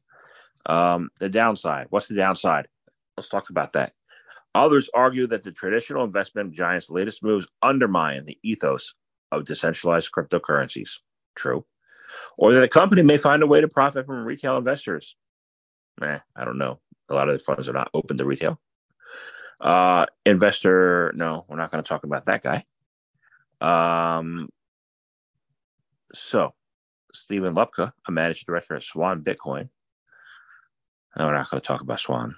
um, 0.66 1.10
the 1.20 1.30
downside. 1.30 1.88
What's 1.90 2.08
the 2.08 2.16
downside? 2.16 2.68
Let's 3.18 3.30
talk 3.30 3.50
about 3.50 3.74
that. 3.74 3.94
Others 4.54 4.90
argue 4.94 5.28
that 5.28 5.44
the 5.44 5.52
traditional 5.52 6.06
investment 6.06 6.54
giants' 6.54 6.90
latest 6.90 7.22
moves 7.22 7.46
undermine 7.62 8.26
the 8.26 8.38
ethos 8.42 8.94
of 9.32 9.44
decentralized 9.44 10.12
cryptocurrencies. 10.14 11.00
True 11.36 11.66
or 12.38 12.54
that 12.54 12.60
the 12.60 12.68
company 12.68 13.02
may 13.02 13.18
find 13.18 13.44
a 13.44 13.48
way 13.48 13.62
to 13.62 13.68
profit 13.68 14.06
from 14.06 14.26
retail 14.26 14.58
investors. 14.58 15.16
I 16.02 16.20
don't 16.44 16.58
know. 16.58 16.80
A 17.10 17.14
lot 17.14 17.30
of 17.30 17.38
the 17.38 17.44
funds 17.44 17.70
are 17.70 17.74
not 17.74 17.90
open 17.94 18.18
to 18.18 18.26
retail. 18.26 18.60
Uh, 19.62 20.06
investor, 20.26 21.14
no, 21.16 21.46
we're 21.48 21.58
not 21.58 21.72
going 21.72 21.84
to 21.84 21.88
talk 21.88 22.04
about 22.04 22.26
that 22.26 22.44
guy. 22.44 22.66
Um, 23.62 24.50
so, 26.14 26.54
Stephen 27.14 27.56
Lubka, 27.56 27.94
a 28.08 28.12
managing 28.12 28.44
director 28.46 28.76
at 28.76 28.84
Swan 28.84 29.24
Bitcoin. 29.24 29.70
No, 31.18 31.28
we're 31.28 31.34
not 31.34 31.50
going 31.50 31.62
to 31.62 31.68
talk 31.68 31.82
about 31.82 32.02
Swan. 32.02 32.36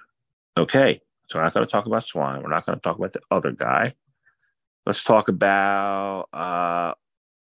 Okay, 0.56 1.00
so 1.26 1.38
we're 1.38 1.44
not 1.44 1.54
going 1.54 1.66
to 1.66 1.70
talk 1.70 1.86
about 1.86 2.04
Swan. 2.04 2.42
We're 2.42 2.50
not 2.50 2.64
going 2.64 2.78
to 2.78 2.82
talk 2.82 2.98
about 2.98 3.12
the 3.12 3.20
other 3.30 3.50
guy. 3.50 3.94
Let's 4.86 5.02
talk 5.02 5.28
about, 5.28 6.28
uh, 6.32 6.94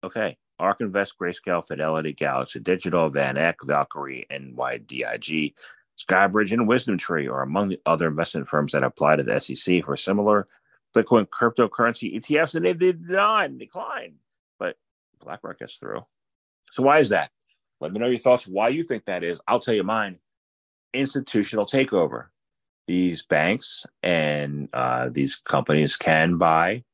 okay, 0.02 0.38
ARK 0.58 0.80
Invest, 0.80 1.18
Grayscale, 1.18 1.66
Fidelity, 1.66 2.12
Galaxy 2.12 2.60
Digital, 2.60 3.08
Van 3.10 3.36
Eck, 3.36 3.58
Valkyrie, 3.64 4.26
NYDIG, 4.30 5.54
Skybridge, 5.98 6.52
and 6.52 6.68
Wisdom 6.68 6.98
Tree 6.98 7.28
are 7.28 7.42
among 7.42 7.68
the 7.68 7.80
other 7.86 8.06
investment 8.06 8.48
firms 8.48 8.72
that 8.72 8.84
apply 8.84 9.16
to 9.16 9.22
the 9.22 9.40
SEC 9.40 9.84
for 9.84 9.96
similar 9.96 10.46
Bitcoin 10.94 11.26
cryptocurrency 11.26 12.16
ETFs, 12.16 12.54
and 12.54 12.64
they 12.64 12.74
did 12.74 13.08
not 13.08 13.58
decline. 13.58 14.14
But 14.58 14.76
BlackRock 15.22 15.58
gets 15.58 15.76
through. 15.76 16.04
So 16.70 16.82
why 16.82 16.98
is 16.98 17.10
that? 17.10 17.30
Let 17.80 17.92
me 17.92 17.98
know 17.98 18.06
your 18.06 18.18
thoughts. 18.18 18.46
Why 18.46 18.68
you 18.68 18.82
think 18.82 19.04
that 19.04 19.22
is? 19.22 19.40
I'll 19.46 19.60
tell 19.60 19.74
you 19.74 19.84
mine. 19.84 20.18
Institutional 20.94 21.66
takeover. 21.66 22.26
These 22.86 23.22
banks 23.22 23.84
and 24.02 24.68
uh, 24.72 25.10
these 25.10 25.36
companies 25.36 25.96
can 25.96 26.38
buy, 26.38 26.84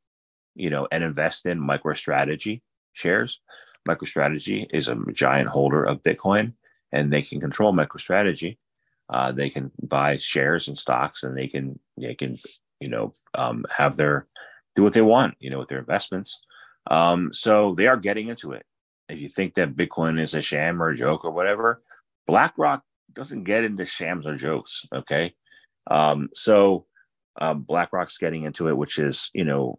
you 0.54 0.70
know, 0.70 0.88
and 0.90 1.04
invest 1.04 1.46
in 1.46 1.60
MicroStrategy 1.60 2.62
shares. 2.92 3.40
MicroStrategy 3.88 4.66
is 4.72 4.88
a 4.88 4.96
giant 5.12 5.48
holder 5.48 5.84
of 5.84 6.02
Bitcoin, 6.02 6.54
and 6.92 7.12
they 7.12 7.22
can 7.22 7.40
control 7.40 7.72
MicroStrategy. 7.72 8.58
Uh, 9.08 9.32
they 9.32 9.50
can 9.50 9.70
buy 9.82 10.16
shares 10.16 10.68
and 10.68 10.78
stocks, 10.78 11.22
and 11.22 11.36
they 11.36 11.48
can 11.48 11.78
they 11.96 12.14
can 12.14 12.38
you 12.80 12.88
know 12.88 13.12
um, 13.34 13.64
have 13.76 13.96
their 13.96 14.26
do 14.74 14.82
what 14.84 14.92
they 14.92 15.02
want, 15.02 15.34
you 15.38 15.50
know, 15.50 15.58
with 15.58 15.68
their 15.68 15.78
investments. 15.78 16.40
Um, 16.90 17.32
so 17.32 17.74
they 17.74 17.86
are 17.86 17.96
getting 17.96 18.28
into 18.28 18.52
it. 18.52 18.64
If 19.08 19.20
you 19.20 19.28
think 19.28 19.54
that 19.54 19.76
Bitcoin 19.76 20.18
is 20.20 20.34
a 20.34 20.40
sham 20.40 20.82
or 20.82 20.88
a 20.88 20.96
joke 20.96 21.24
or 21.24 21.30
whatever, 21.30 21.82
BlackRock 22.26 22.82
doesn't 23.12 23.44
get 23.44 23.64
into 23.64 23.84
shams 23.84 24.26
or 24.26 24.36
jokes. 24.36 24.86
Okay, 24.94 25.34
um, 25.90 26.28
so 26.34 26.86
um, 27.40 27.62
BlackRock's 27.62 28.18
getting 28.18 28.44
into 28.44 28.68
it, 28.68 28.76
which 28.76 28.98
is 28.98 29.30
you 29.34 29.44
know 29.44 29.78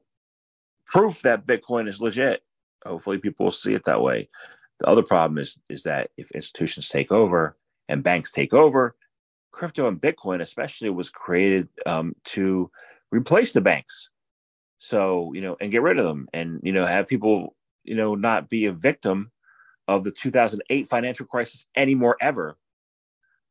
proof 0.85 1.21
that 1.21 1.47
Bitcoin 1.47 1.87
is 1.87 2.01
legit 2.01 2.43
hopefully 2.85 3.17
people 3.17 3.45
will 3.45 3.51
see 3.51 3.73
it 3.73 3.83
that 3.85 4.01
way. 4.01 4.29
The 4.79 4.87
other 4.87 5.03
problem 5.03 5.37
is 5.37 5.57
is 5.69 5.83
that 5.83 6.11
if 6.17 6.31
institutions 6.31 6.89
take 6.89 7.11
over 7.11 7.57
and 7.89 8.03
banks 8.03 8.31
take 8.31 8.53
over, 8.53 8.95
crypto 9.51 9.87
and 9.87 10.01
Bitcoin 10.01 10.41
especially 10.41 10.89
was 10.89 11.09
created 11.09 11.69
um, 11.85 12.15
to 12.25 12.69
replace 13.11 13.53
the 13.53 13.61
banks. 13.61 14.09
So 14.79 15.31
you 15.33 15.41
know, 15.41 15.55
and 15.61 15.71
get 15.71 15.81
rid 15.81 15.97
of 15.97 16.05
them, 16.05 16.27
and 16.33 16.59
you 16.63 16.73
know, 16.73 16.85
have 16.85 17.07
people 17.07 17.55
you 17.83 17.95
know 17.95 18.15
not 18.15 18.49
be 18.49 18.65
a 18.65 18.73
victim 18.73 19.31
of 19.87 20.03
the 20.03 20.11
2008 20.11 20.87
financial 20.87 21.25
crisis 21.25 21.65
anymore 21.75 22.17
ever, 22.19 22.57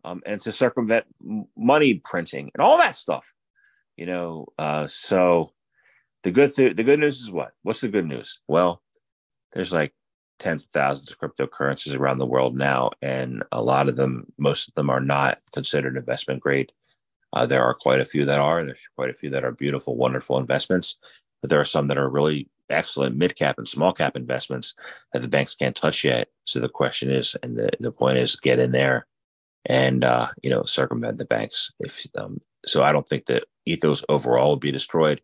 um, 0.04 0.22
and 0.26 0.40
to 0.42 0.52
circumvent 0.52 1.06
money 1.56 1.94
printing 2.04 2.50
and 2.54 2.60
all 2.60 2.76
that 2.76 2.94
stuff. 2.94 3.34
You 3.96 4.06
know, 4.06 4.46
uh, 4.58 4.86
so 4.86 5.52
the 6.22 6.30
good 6.30 6.54
th- 6.54 6.76
the 6.76 6.84
good 6.84 7.00
news 7.00 7.20
is 7.20 7.30
what? 7.30 7.52
What's 7.62 7.80
the 7.80 7.88
good 7.88 8.06
news? 8.06 8.40
Well, 8.48 8.82
there's 9.52 9.72
like 9.72 9.92
tens 10.38 10.64
of 10.64 10.70
thousands 10.70 11.12
of 11.12 11.18
cryptocurrencies 11.18 11.98
around 11.98 12.18
the 12.18 12.26
world 12.26 12.56
now, 12.56 12.90
and 13.00 13.42
a 13.52 13.62
lot 13.62 13.88
of 13.88 13.96
them, 13.96 14.26
most 14.38 14.68
of 14.68 14.74
them, 14.74 14.90
are 14.90 15.00
not 15.00 15.38
considered 15.52 15.96
investment 15.96 16.40
grade. 16.40 16.72
Uh, 17.32 17.46
there 17.46 17.62
are 17.62 17.74
quite 17.74 18.00
a 18.00 18.04
few 18.04 18.24
that 18.24 18.40
are, 18.40 18.58
and 18.58 18.68
there's 18.68 18.88
quite 18.96 19.10
a 19.10 19.14
few 19.14 19.30
that 19.30 19.44
are 19.44 19.52
beautiful, 19.52 19.96
wonderful 19.96 20.38
investments. 20.38 20.98
But 21.40 21.50
there 21.50 21.60
are 21.60 21.64
some 21.64 21.88
that 21.88 21.98
are 21.98 22.08
really 22.08 22.48
excellent 22.70 23.16
mid 23.16 23.36
cap 23.36 23.58
and 23.58 23.68
small 23.68 23.92
cap 23.92 24.16
investments 24.16 24.74
that 25.12 25.22
the 25.22 25.28
banks 25.28 25.54
can't 25.54 25.76
touch 25.76 26.04
yet. 26.04 26.28
So 26.44 26.60
the 26.60 26.68
question 26.68 27.10
is, 27.10 27.36
and 27.42 27.56
the, 27.56 27.70
the 27.80 27.92
point 27.92 28.18
is, 28.18 28.36
get 28.36 28.58
in 28.58 28.72
there 28.72 29.06
and 29.64 30.04
uh, 30.04 30.28
you 30.42 30.50
know 30.50 30.64
circumvent 30.64 31.18
the 31.18 31.24
banks. 31.24 31.72
If 31.80 32.06
um, 32.18 32.38
so, 32.64 32.82
I 32.82 32.92
don't 32.92 33.08
think 33.08 33.26
that 33.26 33.44
ethos 33.66 34.04
overall 34.08 34.50
will 34.50 34.56
be 34.56 34.72
destroyed, 34.72 35.20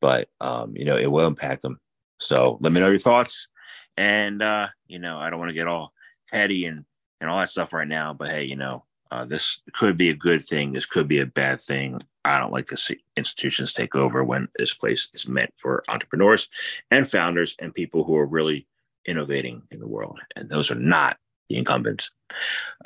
but 0.00 0.28
um, 0.40 0.74
you 0.76 0.84
know 0.84 0.96
it 0.96 1.10
will 1.10 1.26
impact 1.26 1.62
them. 1.62 1.78
So 2.20 2.58
let 2.60 2.72
me 2.72 2.80
know 2.80 2.88
your 2.88 2.98
thoughts. 2.98 3.48
And 3.96 4.42
uh, 4.42 4.68
you 4.86 4.98
know, 4.98 5.18
I 5.18 5.30
don't 5.30 5.38
want 5.38 5.50
to 5.50 5.54
get 5.54 5.68
all 5.68 5.92
heady 6.30 6.66
and 6.66 6.84
and 7.20 7.30
all 7.30 7.38
that 7.38 7.50
stuff 7.50 7.72
right 7.72 7.88
now, 7.88 8.12
but 8.12 8.28
hey, 8.28 8.44
you 8.44 8.56
know, 8.56 8.84
uh, 9.10 9.24
this 9.24 9.60
could 9.72 9.96
be 9.96 10.10
a 10.10 10.14
good 10.14 10.44
thing. 10.44 10.72
This 10.72 10.86
could 10.86 11.08
be 11.08 11.20
a 11.20 11.26
bad 11.26 11.62
thing. 11.62 12.00
I 12.24 12.38
don't 12.38 12.52
like 12.52 12.66
to 12.66 12.76
see 12.76 13.04
institutions 13.16 13.72
take 13.72 13.94
over 13.94 14.24
when 14.24 14.48
this 14.56 14.74
place 14.74 15.08
is 15.14 15.28
meant 15.28 15.52
for 15.56 15.84
entrepreneurs 15.88 16.48
and 16.90 17.08
founders 17.08 17.54
and 17.60 17.74
people 17.74 18.04
who 18.04 18.16
are 18.16 18.26
really 18.26 18.66
innovating 19.06 19.62
in 19.70 19.78
the 19.78 19.86
world. 19.86 20.20
And 20.34 20.48
those 20.48 20.70
are 20.70 20.76
not 20.76 21.16
the 21.48 21.56
incumbents. 21.56 22.10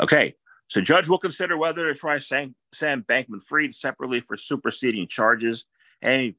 Okay. 0.00 0.34
So 0.68 0.80
judge 0.80 1.08
will 1.08 1.18
consider 1.18 1.56
whether 1.56 1.90
to 1.90 1.98
try 1.98 2.18
Sam, 2.18 2.54
Sam 2.74 3.04
Bankman 3.08 3.42
Fried 3.42 3.72
separately 3.72 4.20
for 4.20 4.36
superseding 4.36 5.08
charges. 5.08 5.64
And 6.02 6.34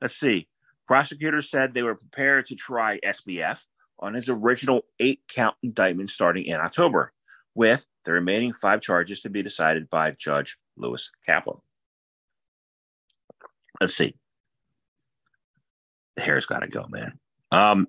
let's 0.00 0.18
see, 0.18 0.48
prosecutors 0.86 1.50
said 1.50 1.74
they 1.74 1.82
were 1.82 1.96
prepared 1.96 2.46
to 2.46 2.54
try 2.54 2.98
SBF 3.00 3.62
on 3.98 4.14
his 4.14 4.28
original 4.28 4.82
eight 5.00 5.20
count 5.28 5.56
indictment 5.62 6.10
starting 6.10 6.44
in 6.44 6.56
October, 6.56 7.12
with 7.54 7.86
the 8.04 8.12
remaining 8.12 8.52
five 8.52 8.80
charges 8.80 9.20
to 9.20 9.30
be 9.30 9.42
decided 9.42 9.88
by 9.88 10.10
Judge 10.12 10.56
Lewis 10.76 11.10
Kaplan. 11.24 11.58
Let's 13.80 13.94
see. 13.94 14.14
The 16.16 16.22
hair's 16.22 16.46
got 16.46 16.60
to 16.60 16.68
go, 16.68 16.86
man. 16.88 17.18
Um, 17.50 17.88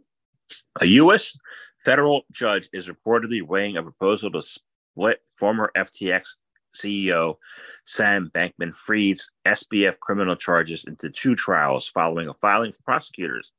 a 0.79 0.85
U.S. 0.85 1.37
federal 1.83 2.23
judge 2.31 2.69
is 2.73 2.87
reportedly 2.87 3.41
weighing 3.41 3.77
a 3.77 3.83
proposal 3.83 4.31
to 4.31 4.41
split 4.41 5.21
former 5.35 5.71
FTX 5.75 6.35
CEO 6.75 7.35
Sam 7.85 8.29
Bankman 8.33 8.73
Fried's 8.73 9.31
SBF 9.45 9.99
criminal 9.99 10.35
charges 10.35 10.83
into 10.85 11.09
two 11.09 11.35
trials 11.35 11.87
following 11.87 12.27
a 12.27 12.33
filing 12.33 12.71
for 12.71 12.83
prosecutors 12.83 13.53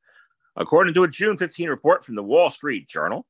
According 0.57 0.95
to 0.95 1.03
a 1.03 1.09
June 1.09 1.37
15 1.37 1.69
report 1.69 2.05
from 2.05 2.15
the 2.15 2.23
Wall 2.23 2.51
Street 2.51 2.89
Journal, 2.89 3.27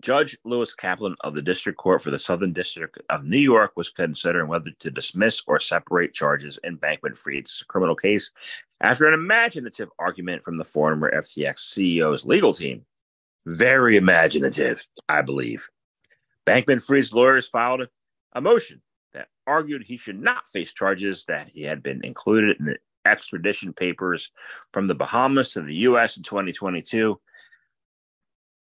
Judge 0.00 0.38
Lewis 0.44 0.72
Kaplan 0.72 1.16
of 1.20 1.34
the 1.34 1.42
District 1.42 1.76
Court 1.76 2.02
for 2.02 2.10
the 2.10 2.18
Southern 2.18 2.52
District 2.52 2.98
of 3.10 3.24
New 3.24 3.38
York 3.38 3.72
was 3.76 3.90
considering 3.90 4.48
whether 4.48 4.70
to 4.78 4.90
dismiss 4.90 5.42
or 5.46 5.58
separate 5.58 6.14
charges 6.14 6.58
in 6.64 6.78
Bankman 6.78 7.18
Fried's 7.18 7.62
criminal 7.68 7.94
case 7.94 8.30
after 8.80 9.06
an 9.06 9.14
imaginative 9.14 9.90
argument 9.98 10.42
from 10.42 10.56
the 10.56 10.64
former 10.64 11.10
FTX 11.10 11.58
CEO's 11.58 12.24
legal 12.24 12.54
team. 12.54 12.86
Very 13.44 13.96
imaginative, 13.96 14.82
I 15.08 15.22
believe. 15.22 15.68
Bankman 16.46 16.82
Fried's 16.82 17.12
lawyers 17.12 17.48
filed 17.48 17.88
a 18.32 18.40
motion 18.40 18.80
that 19.12 19.28
argued 19.46 19.82
he 19.82 19.98
should 19.98 20.20
not 20.20 20.48
face 20.48 20.72
charges 20.72 21.24
that 21.26 21.48
he 21.48 21.62
had 21.62 21.82
been 21.82 22.02
included 22.04 22.58
in 22.58 22.66
the 22.66 22.78
extradition 23.10 23.72
papers 23.72 24.30
from 24.72 24.86
the 24.86 24.94
Bahamas 24.94 25.52
to 25.52 25.62
the 25.62 25.74
U.S. 25.76 26.16
in 26.16 26.22
2022. 26.22 27.20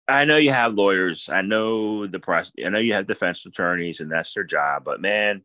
I 0.07 0.25
know 0.25 0.37
you 0.37 0.51
have 0.51 0.73
lawyers. 0.73 1.29
I 1.31 1.41
know 1.41 2.07
the 2.07 2.19
press. 2.19 2.51
I 2.63 2.69
know 2.69 2.79
you 2.79 2.93
have 2.93 3.07
defense 3.07 3.45
attorneys, 3.45 3.99
and 3.99 4.11
that's 4.11 4.33
their 4.33 4.43
job. 4.43 4.83
But 4.83 5.01
man, 5.01 5.43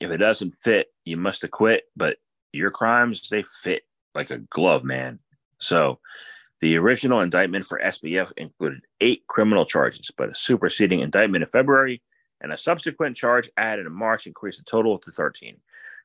if 0.00 0.10
it 0.10 0.18
doesn't 0.18 0.52
fit, 0.52 0.88
you 1.04 1.16
must 1.16 1.42
acquit. 1.42 1.84
But 1.96 2.18
your 2.52 2.70
crimes, 2.70 3.28
they 3.28 3.44
fit 3.62 3.82
like 4.14 4.30
a 4.30 4.38
glove, 4.38 4.84
man. 4.84 5.18
So 5.58 5.98
the 6.60 6.76
original 6.78 7.20
indictment 7.20 7.66
for 7.66 7.80
SBF 7.84 8.30
included 8.36 8.82
eight 9.00 9.24
criminal 9.26 9.66
charges, 9.66 10.10
but 10.16 10.30
a 10.30 10.34
superseding 10.34 11.00
indictment 11.00 11.42
in 11.42 11.50
February 11.50 12.02
and 12.40 12.52
a 12.52 12.58
subsequent 12.58 13.16
charge 13.16 13.50
added 13.56 13.86
in 13.86 13.92
March 13.92 14.26
increased 14.26 14.58
the 14.58 14.64
total 14.64 14.98
to 14.98 15.10
13. 15.10 15.56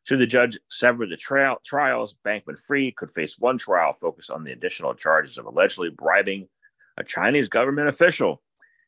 Should 0.08 0.20
the 0.20 0.26
judge 0.26 0.58
sever 0.70 1.06
the 1.06 1.18
trial, 1.18 1.58
trials, 1.66 2.16
Bankman 2.26 2.58
Fried 2.66 2.96
could 2.96 3.12
face 3.12 3.38
one 3.38 3.58
trial 3.58 3.92
focused 3.92 4.32
on 4.32 4.46
the 4.46 4.54
additional 4.54 4.94
charges 4.94 5.38
of 5.38 5.46
allegedly 5.46 5.90
bribing 5.90 6.48
a 6.96 7.04
Chinese 7.04 7.50
government 7.50 7.90
official 7.90 8.42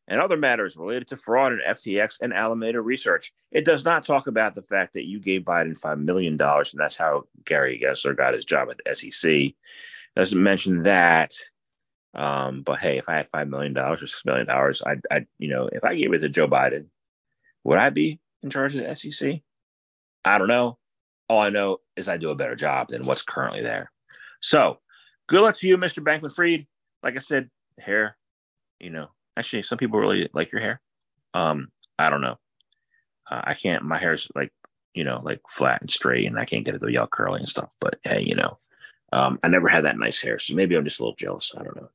and 0.07 0.21
other 0.21 0.37
matters 0.37 0.77
related 0.77 1.09
to 1.09 1.17
fraud 1.17 1.51
in 1.51 1.59
FTX 1.59 2.19
and 2.21 2.31
Alameda 2.31 2.79
Research. 2.79 3.33
It 3.51 3.65
does 3.65 3.83
not 3.83 4.05
talk 4.05 4.27
about 4.27 4.55
the 4.55 4.61
fact 4.61 4.93
that 4.93 5.07
you 5.07 5.19
gave 5.19 5.41
Biden 5.41 5.77
$5 5.77 5.99
million, 5.99 6.39
and 6.39 6.65
that's 6.75 6.95
how 6.95 7.23
Gary 7.43 7.81
Gensler 7.83 8.15
got 8.15 8.33
his 8.33 8.45
job 8.45 8.69
at 8.69 8.77
the 8.77 9.11
SEC. 9.11 9.55
Doesn't 10.15 10.41
mention 10.41 10.83
that. 10.83 11.33
Um, 12.13 12.61
but 12.61 12.79
hey, 12.79 12.97
if 12.97 13.09
I 13.09 13.17
had 13.17 13.29
$5 13.29 13.49
million 13.49 13.77
or 13.77 13.97
$6 13.97 14.25
million, 14.25 14.49
I'd, 14.49 15.01
I'd, 15.11 15.27
you 15.37 15.49
know, 15.49 15.69
if 15.69 15.83
I 15.83 15.95
gave 15.95 16.13
it 16.13 16.19
to 16.19 16.29
Joe 16.29 16.47
Biden, 16.47 16.85
would 17.65 17.77
I 17.77 17.89
be 17.89 18.21
in 18.41 18.49
charge 18.49 18.73
of 18.73 18.85
the 18.85 18.95
SEC? 18.95 19.41
I 20.23 20.37
don't 20.37 20.47
know 20.47 20.77
all 21.29 21.39
I 21.39 21.49
know 21.49 21.77
is 21.95 22.09
I 22.09 22.17
do 22.17 22.31
a 22.31 22.35
better 22.35 22.55
job 22.55 22.89
than 22.89 23.05
what's 23.05 23.21
currently 23.21 23.61
there. 23.61 23.91
So 24.41 24.79
good 25.27 25.41
luck 25.41 25.57
to 25.57 25.67
you, 25.67 25.77
Mr. 25.77 26.03
Bankman 26.03 26.33
Fried. 26.33 26.67
Like 27.03 27.15
I 27.15 27.19
said, 27.19 27.49
hair, 27.79 28.17
you 28.79 28.89
know, 28.89 29.07
actually, 29.37 29.63
some 29.63 29.77
people 29.77 29.99
really 29.99 30.29
like 30.33 30.51
your 30.51 30.61
hair. 30.61 30.81
Um, 31.33 31.71
I 31.97 32.09
don't 32.09 32.21
know. 32.21 32.37
Uh, 33.29 33.41
I 33.43 33.53
can't, 33.53 33.83
my 33.83 33.99
hair's 33.99 34.27
like 34.35 34.51
you 34.93 35.03
know, 35.03 35.21
like 35.23 35.39
flat 35.47 35.81
and 35.81 35.91
straight, 35.91 36.25
and 36.25 36.37
I 36.37 36.45
can't 36.45 36.65
get 36.65 36.75
it 36.75 36.79
to 36.79 36.91
yell 36.91 37.07
curly 37.07 37.39
and 37.39 37.47
stuff. 37.47 37.71
But 37.79 37.99
hey, 38.03 38.21
you 38.21 38.35
know, 38.35 38.57
um, 39.13 39.39
I 39.43 39.47
never 39.47 39.67
had 39.67 39.85
that 39.85 39.97
nice 39.97 40.19
hair, 40.19 40.39
so 40.39 40.55
maybe 40.55 40.75
I'm 40.75 40.83
just 40.83 40.99
a 40.99 41.03
little 41.03 41.15
jealous. 41.15 41.53
I 41.57 41.63
don't 41.63 41.75
know. 41.75 41.89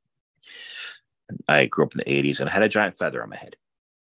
I 1.47 1.65
grew 1.65 1.85
up 1.85 1.93
in 1.93 1.99
the 1.99 2.05
80s 2.05 2.39
and 2.39 2.49
I 2.49 2.53
had 2.53 2.63
a 2.63 2.69
giant 2.69 2.97
feather 2.97 3.23
on 3.23 3.29
my 3.29 3.35
head. 3.35 3.55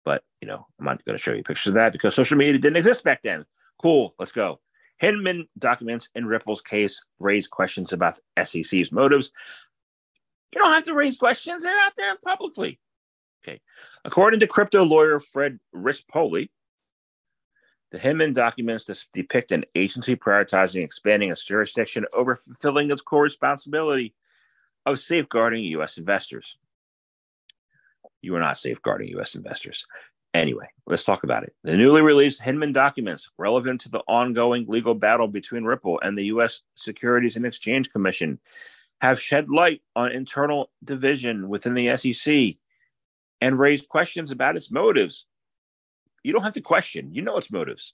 But, 0.04 0.24
you 0.42 0.48
know, 0.48 0.66
I'm 0.80 0.86
not 0.86 1.06
going 1.06 1.16
to 1.16 1.22
show 1.22 1.34
you 1.34 1.44
pictures 1.44 1.68
of 1.68 1.76
that 1.76 1.92
because 1.92 2.16
social 2.16 2.38
media 2.38 2.60
didn't 2.60 2.78
exist 2.78 3.04
back 3.04 3.22
then. 3.22 3.46
Cool, 3.80 4.16
let's 4.18 4.32
go. 4.32 4.60
Hinman 5.02 5.48
documents 5.58 6.10
in 6.14 6.28
Ripple's 6.28 6.62
case 6.62 7.04
raise 7.20 7.48
questions 7.48 7.92
about 7.92 8.20
SEC's 8.42 8.92
motives. 8.92 9.32
You 10.54 10.62
don't 10.62 10.74
have 10.74 10.86
to 10.86 10.94
raise 10.94 11.18
questions, 11.18 11.64
they're 11.64 11.80
out 11.80 11.94
there 11.98 12.16
publicly. 12.24 12.80
Okay. 13.44 13.62
According 14.06 14.42
to 14.42 14.48
crypto 14.48 14.84
lawyer 14.86 15.20
Fred 15.20 15.60
Rispoli, 15.76 16.50
the 17.92 17.98
Hinman 17.98 18.34
documents 18.34 18.86
depict 19.12 19.52
an 19.52 19.66
agency 19.74 20.16
prioritizing 20.16 20.84
expanding 20.84 21.32
its 21.32 21.44
jurisdiction 21.44 22.06
over 22.14 22.36
fulfilling 22.36 22.92
its 22.92 23.02
core 23.02 23.24
responsibility 23.24 24.14
of 24.86 25.00
safeguarding 25.00 25.64
U.S. 25.64 25.98
investors. 25.98 26.58
You 28.22 28.36
are 28.36 28.40
not 28.40 28.60
safeguarding 28.60 29.08
U.S. 29.10 29.34
investors. 29.34 29.88
Anyway, 30.34 30.68
let's 30.88 31.04
talk 31.04 31.24
about 31.24 31.44
it. 31.44 31.54
The 31.64 31.76
newly 31.76 32.02
released 32.02 32.42
Hinman 32.42 32.72
documents, 32.72 33.30
relevant 33.38 33.82
to 33.82 33.90
the 33.90 34.04
ongoing 34.08 34.66
legal 34.68 34.96
battle 34.96 35.28
between 35.28 35.66
Ripple 35.66 36.00
and 36.02 36.18
the 36.18 36.26
U.S. 36.26 36.62
Securities 36.76 37.36
and 37.36 37.46
Exchange 37.46 37.92
Commission, 37.92 38.40
have 39.02 39.22
shed 39.22 39.50
light 39.50 39.82
on 39.96 40.12
internal 40.12 40.70
division 40.84 41.50
within 41.50 41.74
the 41.74 41.98
SEC 41.98 42.56
and 43.42 43.60
raised 43.60 43.90
questions 43.90 44.32
about 44.32 44.56
its 44.56 44.72
motives. 44.72 45.26
You 46.24 46.32
don't 46.32 46.44
have 46.44 46.54
to 46.54 46.62
question, 46.62 47.14
you 47.14 47.24
know 47.24 47.38
its 47.38 47.52
motives. 47.52 47.94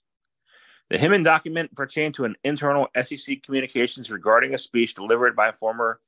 The 0.89 0.97
Hinman 0.97 1.23
document 1.23 1.75
pertained 1.75 2.13
to 2.15 2.25
an 2.25 2.35
internal 2.43 2.87
SEC 3.01 3.41
communications 3.41 4.11
regarding 4.11 4.53
a 4.53 4.57
speech 4.57 4.93
delivered 4.93 5.35
by 5.35 5.51
former 5.51 5.99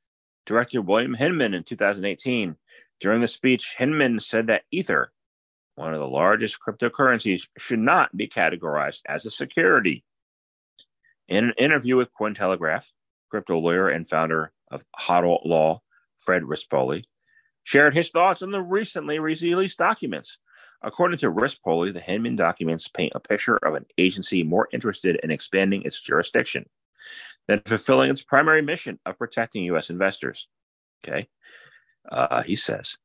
Director 0.46 0.82
William 0.82 1.16
Hinman 1.16 1.54
in 1.54 1.64
2018. 1.64 2.56
During 3.00 3.22
the 3.22 3.28
speech, 3.28 3.76
Hinman 3.78 4.20
said 4.20 4.48
that 4.48 4.64
Ether, 4.72 5.12
one 5.80 5.94
of 5.94 6.00
the 6.00 6.08
largest 6.08 6.60
cryptocurrencies, 6.60 7.48
should 7.58 7.80
not 7.80 8.16
be 8.16 8.28
categorized 8.28 9.00
as 9.08 9.26
a 9.26 9.32
security. 9.32 10.04
In 11.30 11.46
an 11.46 11.54
interview 11.58 11.96
with 11.96 12.14
Cointelegraph, 12.14 12.84
crypto 13.30 13.58
lawyer 13.58 13.88
and 13.88 14.08
founder 14.08 14.52
of 14.70 14.84
HODL 15.00 15.46
Law, 15.46 15.82
Fred 16.18 16.44
Rispoli, 16.44 17.06
shared 17.64 17.96
his 17.96 18.10
thoughts 18.10 18.42
on 18.42 18.52
the 18.52 18.62
recently 18.62 19.20
released 19.20 19.78
documents. 19.78 20.38
According 20.82 21.20
to 21.20 21.32
Rispoli, 21.32 21.94
the 21.94 22.02
Hinman 22.02 22.36
documents 22.36 22.90
paint 22.90 23.14
a 23.16 23.22
picture 23.22 23.58
of 23.58 23.76
an 23.76 23.86
agency 23.98 24.44
more 24.44 24.68
interested 24.74 25.18
in 25.24 25.32
expanding 25.32 25.84
its 25.84 26.02
jurisdiction 26.02 26.66
than 27.48 27.62
fulfilling 27.66 28.12
its 28.12 28.22
primary 28.22 28.62
mission 28.62 29.00
of 29.06 29.18
protecting 29.18 29.64
U.S. 29.66 29.90
investors. 29.90 30.50
Okay. 31.06 31.30
Uh, 32.12 32.44
he 32.44 32.58
says 32.58 32.98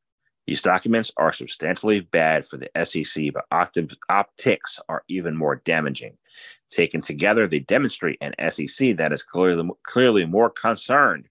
these 0.47 0.61
documents 0.61 1.11
are 1.17 1.33
substantially 1.33 2.01
bad 2.01 2.47
for 2.47 2.59
the 2.59 2.71
SEC, 2.85 3.33
but 3.33 3.45
opt- 3.51 3.79
optics 4.09 4.79
are 4.89 5.03
even 5.09 5.37
more 5.37 5.57
damaging. 5.65 6.17
Taken 6.71 7.01
together, 7.01 7.47
they 7.47 7.61
demonstrate 7.61 8.19
an 8.21 8.35
SEC 8.51 8.97
that 8.97 9.13
is 9.13 9.23
clearly, 9.23 9.71
clearly 9.85 10.27
more 10.27 10.51
concerned 10.51 11.29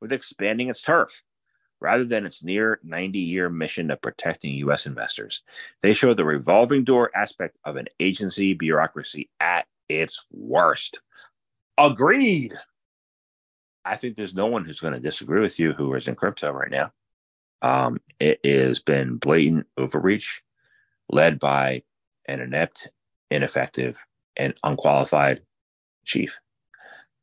with 0.00 0.12
expanding 0.12 0.68
its 0.68 0.80
turf 0.80 1.22
rather 1.80 2.04
than 2.04 2.26
its 2.26 2.42
near 2.42 2.80
90 2.82 3.18
year 3.18 3.48
mission 3.48 3.90
of 3.90 4.00
protecting 4.00 4.54
U.S. 4.54 4.86
investors. 4.86 5.42
They 5.82 5.92
show 5.92 6.14
the 6.14 6.24
revolving 6.24 6.84
door 6.84 7.10
aspect 7.14 7.56
of 7.64 7.76
an 7.76 7.88
agency 8.00 8.54
bureaucracy 8.54 9.30
at 9.38 9.66
its 9.88 10.24
worst. 10.32 11.00
Agreed. 11.78 12.54
I 13.84 13.96
think 13.96 14.16
there's 14.16 14.34
no 14.34 14.46
one 14.46 14.64
who's 14.64 14.80
going 14.80 14.94
to 14.94 15.00
disagree 15.00 15.40
with 15.40 15.60
you 15.60 15.72
who 15.72 15.94
is 15.94 16.08
in 16.08 16.16
crypto 16.16 16.50
right 16.50 16.70
now. 16.70 16.92
Um, 17.62 18.00
it 18.20 18.40
has 18.44 18.80
been 18.80 19.16
blatant 19.16 19.66
overreach 19.76 20.42
led 21.08 21.38
by 21.38 21.82
an 22.26 22.40
inept, 22.40 22.88
ineffective, 23.30 23.98
and 24.36 24.54
unqualified 24.62 25.42
chief 26.04 26.38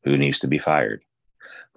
who 0.03 0.17
needs 0.17 0.39
to 0.39 0.47
be 0.47 0.57
fired. 0.57 1.03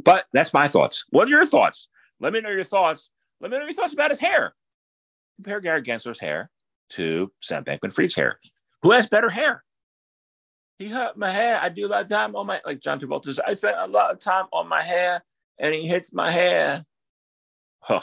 But 0.02 0.26
that's 0.33 0.54
my 0.54 0.68
thoughts. 0.68 1.04
What 1.11 1.28
are 1.28 1.31
your 1.31 1.46
thoughts? 1.46 1.88
Let 2.20 2.33
me 2.33 2.40
know 2.40 2.50
your 2.50 2.64
thoughts. 2.64 3.11
Let 3.40 3.50
me 3.50 3.59
know 3.59 3.64
your 3.64 3.72
thoughts 3.72 3.92
about 3.92 4.11
his 4.11 4.20
hair. 4.20 4.54
Compare 5.37 5.61
Gary 5.61 5.83
Gensler's 5.83 6.20
hair 6.20 6.50
to 6.90 7.33
Sam 7.40 7.64
Bankman 7.64 7.92
Fried's 7.92 8.14
hair. 8.14 8.38
Who 8.83 8.92
has 8.92 9.07
better 9.07 9.28
hair? 9.31 9.62
He 10.78 10.88
hurt 10.88 11.16
my 11.16 11.31
hair. 11.31 11.59
I 11.61 11.68
do 11.70 11.87
a 11.87 11.88
lot 11.88 12.02
of 12.02 12.09
time 12.09 12.37
on 12.37 12.46
my, 12.46 12.61
like 12.64 12.81
John 12.81 13.00
Travolta's. 13.00 13.38
I 13.38 13.54
spent 13.54 13.76
a 13.78 13.87
lot 13.87 14.12
of 14.12 14.20
time 14.20 14.46
on 14.52 14.68
my 14.68 14.83
hair 14.83 15.22
and 15.59 15.74
he 15.74 15.87
hits 15.87 16.12
my 16.12 16.31
hair. 16.31 16.85
Huh. 17.81 18.02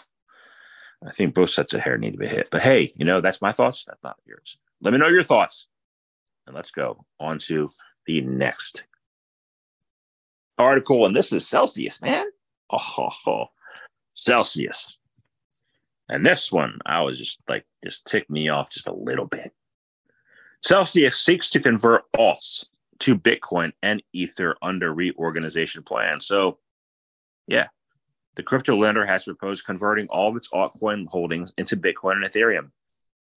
I 1.06 1.12
think 1.12 1.34
both 1.34 1.50
sets 1.50 1.74
of 1.74 1.82
hair 1.82 1.98
need 1.98 2.12
to 2.12 2.18
be 2.18 2.28
hit. 2.28 2.50
But 2.52 2.62
hey, 2.62 2.94
you 2.96 3.06
know, 3.06 3.22
that's 3.22 3.42
my 3.42 3.52
thoughts. 3.52 3.86
That's 3.86 4.04
not 4.04 4.18
yours. 4.26 4.58
Let 4.82 4.94
me 4.94 5.00
know 5.00 5.08
your 5.08 5.24
thoughts. 5.24 5.68
And 6.46 6.56
let's 6.56 6.72
go 6.72 7.06
on 7.20 7.39
to 7.39 7.70
the 8.06 8.22
next 8.22 8.84
article. 10.58 11.06
And 11.06 11.16
this 11.16 11.32
is 11.32 11.48
Celsius, 11.48 12.02
man. 12.02 12.26
Oh, 12.70 13.10
oh. 13.28 13.46
Celsius. 14.13 14.98
And 16.10 16.26
this 16.26 16.52
one, 16.52 16.80
I 16.86 17.02
was 17.02 17.18
just 17.18 17.39
like, 17.48 17.66
just 17.84 18.06
ticked 18.06 18.30
me 18.30 18.50
off 18.50 18.70
just 18.70 18.88
a 18.88 18.94
little 18.94 19.26
bit. 19.26 19.54
Celsius 20.62 21.20
seeks 21.20 21.50
to 21.52 21.60
convert 21.60 22.04
alts 22.13 22.66
to 23.00 23.18
Bitcoin 23.18 23.72
and 23.82 24.02
Ether 24.13 24.56
under 24.62 24.94
reorganization 24.94 25.84
plan. 25.84 26.20
So, 26.20 26.60
yeah, 27.48 27.68
the 28.36 28.43
crypto 28.43 28.76
lender 28.76 29.06
has 29.06 29.26
proposed 29.26 29.65
converting 29.65 30.08
all 30.08 30.30
of 30.30 30.36
its 30.36 30.50
altcoin 30.50 31.08
holdings 31.08 31.54
into 31.58 31.78
Bitcoin 31.78 32.24
and 32.24 32.26
Ethereum 32.26 32.72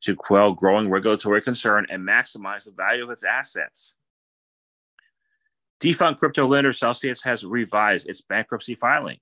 to 0.03 0.15
quell 0.15 0.53
growing 0.53 0.89
regulatory 0.89 1.43
concern 1.43 1.87
and 1.91 2.07
maximize 2.07 2.65
the 2.65 2.71
value 2.71 3.05
of 3.05 3.11
its 3.11 3.25
assets. 3.25 3.95
Defunct 5.81 6.19
crypto 6.19 6.47
lender 6.47 6.73
Celsius 6.73 7.23
has 7.23 7.45
revised 7.45 8.09
its 8.09 8.23
bankruptcy 8.23 8.75
filing, 8.75 9.19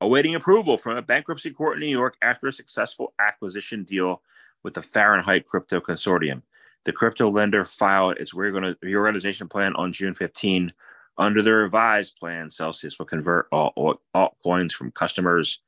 awaiting 0.00 0.34
approval 0.34 0.78
from 0.78 0.96
a 0.96 1.02
bankruptcy 1.02 1.50
court 1.50 1.76
in 1.76 1.80
New 1.80 1.86
York 1.86 2.16
after 2.22 2.48
a 2.48 2.52
successful 2.52 3.12
acquisition 3.18 3.84
deal 3.84 4.22
with 4.62 4.74
the 4.74 4.82
Fahrenheit 4.82 5.46
Crypto 5.46 5.80
Consortium. 5.80 6.42
The 6.84 6.92
crypto 6.92 7.30
lender 7.30 7.64
filed 7.64 8.16
its 8.18 8.34
reorganization 8.34 9.48
plan 9.48 9.74
on 9.74 9.92
June 9.92 10.14
15 10.14 10.72
under 11.16 11.42
the 11.42 11.52
revised 11.52 12.16
plan, 12.16 12.50
Celsius 12.50 12.98
will 12.98 13.06
convert 13.06 13.46
all 13.52 14.00
altcoins 14.14 14.72
from 14.72 14.90
customers, 14.90 15.60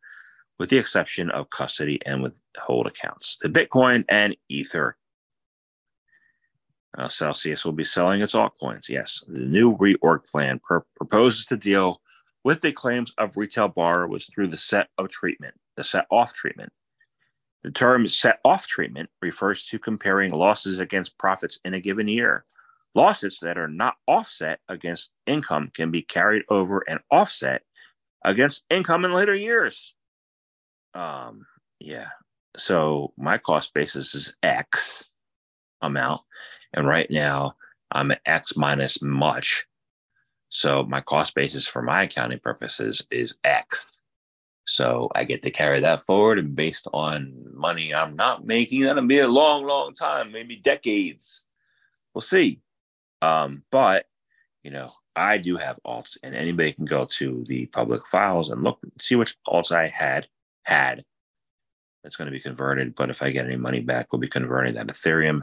with 0.59 0.71
the 0.71 0.79
exception 0.79 1.31
of 1.31 1.51
custody 1.51 2.01
and 2.05 2.23
withhold 2.23 2.87
accounts, 2.87 3.37
to 3.39 3.49
Bitcoin 3.49 4.05
and 4.09 4.37
Ether. 4.49 4.97
Uh, 6.99 7.09
Celsius 7.09 7.65
will 7.65 7.73
be 7.73 7.85
selling 7.85 8.23
its 8.23 8.35
altcoins. 8.35 8.89
Yes, 8.89 9.23
the 9.29 9.39
new 9.39 9.77
reorg 9.77 10.27
plan 10.27 10.61
proposes 10.97 11.47
to 11.47 11.57
deal 11.57 12.01
with 12.43 12.61
the 12.63 12.73
claims 12.73 13.13
of 13.19 13.37
retail 13.37 13.69
borrowers 13.69 14.31
through 14.33 14.47
the 14.47 14.57
set 14.57 14.89
of 14.99 15.09
treatment, 15.09 15.55
the 15.77 15.85
set 15.85 16.07
off 16.11 16.33
treatment. 16.33 16.73
The 17.63 17.71
term 17.71 18.07
set 18.09 18.41
off 18.45 18.67
treatment 18.67 19.11
refers 19.21 19.65
to 19.67 19.79
comparing 19.79 20.31
losses 20.31 20.79
against 20.79 21.19
profits 21.19 21.59
in 21.65 21.75
a 21.75 21.81
given 21.81 22.09
year 22.09 22.45
Losses 22.97 23.41
that 23.43 23.59
are 23.59 23.69
not 23.69 23.97
offset 24.07 24.59
against 24.71 25.11
income 25.27 25.71
can 25.75 25.91
be 25.91 26.01
carried 26.01 26.45
over 26.49 26.83
and 26.89 26.99
offset 27.11 27.61
against 28.25 28.65
income 28.71 29.05
in 29.05 29.13
later 29.13 29.35
years. 29.35 29.95
Um, 30.95 31.45
yeah. 31.79 32.09
So 32.57 33.13
my 33.19 33.37
cost 33.37 33.75
basis 33.75 34.15
is 34.15 34.35
X 34.43 35.11
amount. 35.83 36.23
And 36.73 36.87
right 36.87 37.11
now 37.11 37.57
I'm 37.93 38.13
at 38.13 38.23
X 38.25 38.57
minus 38.57 39.03
much. 39.03 39.67
So 40.49 40.83
my 40.85 41.03
cost 41.03 41.35
basis 41.35 41.67
for 41.67 41.83
my 41.83 42.05
accounting 42.05 42.39
purposes 42.39 43.07
is 43.11 43.37
X. 43.45 43.85
So 44.65 45.11
I 45.15 45.25
get 45.25 45.43
to 45.43 45.51
carry 45.51 45.81
that 45.81 46.03
forward 46.07 46.39
and 46.39 46.55
based 46.55 46.89
on 46.95 47.45
money 47.53 47.95
I'm 47.95 48.17
not 48.17 48.47
making, 48.47 48.85
that'll 48.85 49.07
be 49.07 49.19
a 49.19 49.29
long, 49.29 49.67
long 49.67 49.93
time, 49.93 50.33
maybe 50.33 50.57
decades. 50.57 51.43
We'll 52.15 52.23
see. 52.23 52.63
Um, 53.23 53.63
but 53.71 54.07
you 54.63 54.71
know, 54.71 54.91
I 55.15 55.39
do 55.39 55.57
have 55.57 55.79
alts, 55.87 56.17
and 56.23 56.35
anybody 56.35 56.73
can 56.73 56.85
go 56.85 57.05
to 57.05 57.45
the 57.47 57.67
public 57.67 58.07
files 58.07 58.51
and 58.51 58.63
look 58.63 58.81
see 59.01 59.15
which 59.15 59.37
alts 59.47 59.73
I 59.73 59.89
had 59.89 60.29
had. 60.65 61.05
That's 62.03 62.17
going 62.17 62.27
to 62.27 62.33
be 62.33 62.41
converted, 62.41 62.95
but 62.95 63.11
if 63.11 63.23
I 63.23 63.31
get 63.31 63.47
any 63.47 63.57
money 63.57 63.81
back, 63.81 64.13
we'll 64.13 64.21
be 64.21 64.29
converting 64.29 64.75
that 64.75 64.89
Ethereum 64.89 65.43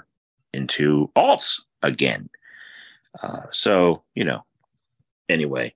into 0.54 1.10
alts 1.16 1.62
again. 1.82 2.30
Uh, 3.22 3.44
so 3.52 4.04
you 4.14 4.24
know, 4.24 4.44
anyway, 5.30 5.74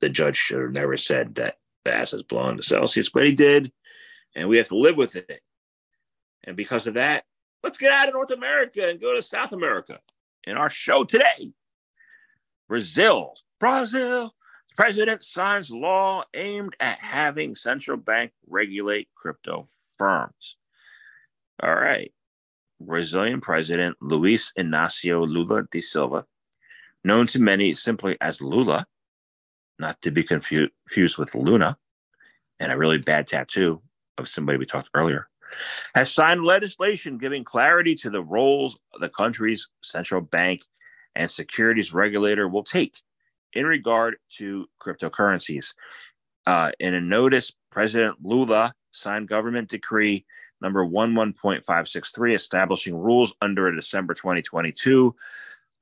the 0.00 0.08
judge 0.08 0.36
should 0.36 0.62
have 0.62 0.72
never 0.72 0.96
said 0.96 1.34
that 1.36 1.58
the 1.84 1.94
assets 1.94 2.22
belong 2.22 2.56
to 2.56 2.62
Celsius, 2.62 3.08
but 3.08 3.26
he 3.26 3.32
did, 3.32 3.72
and 4.34 4.48
we 4.48 4.58
have 4.58 4.68
to 4.68 4.76
live 4.76 4.96
with 4.96 5.16
it. 5.16 5.40
And 6.44 6.56
because 6.56 6.86
of 6.86 6.94
that, 6.94 7.24
let's 7.62 7.76
get 7.76 7.92
out 7.92 8.08
of 8.08 8.14
North 8.14 8.30
America 8.30 8.88
and 8.88 9.00
go 9.00 9.14
to 9.14 9.22
South 9.22 9.52
America 9.52 10.00
in 10.44 10.56
our 10.56 10.70
show 10.70 11.04
today. 11.04 11.52
Brazil, 12.68 13.34
Brazil, 13.58 14.34
president 14.76 15.22
signs 15.22 15.70
law 15.70 16.24
aimed 16.34 16.76
at 16.80 16.98
having 16.98 17.54
central 17.54 17.96
bank 17.96 18.32
regulate 18.46 19.08
crypto 19.14 19.66
firms. 19.98 20.56
All 21.62 21.74
right. 21.74 22.12
Brazilian 22.80 23.40
President 23.40 23.96
Luis 24.00 24.52
Inacio 24.58 25.28
Lula 25.28 25.64
da 25.70 25.80
Silva, 25.80 26.24
known 27.04 27.26
to 27.26 27.38
many 27.38 27.74
simply 27.74 28.16
as 28.20 28.40
Lula, 28.40 28.86
not 29.78 30.00
to 30.02 30.10
be 30.10 30.22
confused 30.22 31.18
with 31.18 31.34
Luna, 31.34 31.76
and 32.58 32.72
a 32.72 32.78
really 32.78 32.98
bad 32.98 33.26
tattoo 33.26 33.82
of 34.16 34.28
somebody 34.28 34.58
we 34.58 34.66
talked 34.66 34.90
earlier, 34.94 35.28
has 35.94 36.12
signed 36.12 36.44
legislation 36.44 37.18
giving 37.18 37.44
clarity 37.44 37.94
to 37.96 38.10
the 38.10 38.22
roles 38.22 38.78
the 39.00 39.08
country's 39.08 39.68
central 39.82 40.20
bank 40.20 40.62
and 41.14 41.30
securities 41.30 41.92
regulator 41.92 42.48
will 42.48 42.62
take 42.62 42.96
in 43.52 43.66
regard 43.66 44.16
to 44.30 44.66
cryptocurrencies. 44.80 45.74
Uh, 46.46 46.70
in 46.80 46.94
a 46.94 47.00
notice, 47.00 47.52
President 47.70 48.16
Lula 48.22 48.72
signed 48.92 49.28
government 49.28 49.68
decree 49.68 50.24
number 50.60 50.84
11.563 50.84 52.34
establishing 52.34 52.94
rules 52.94 53.34
under 53.40 53.68
a 53.68 53.74
December 53.74 54.14
2022 54.14 55.14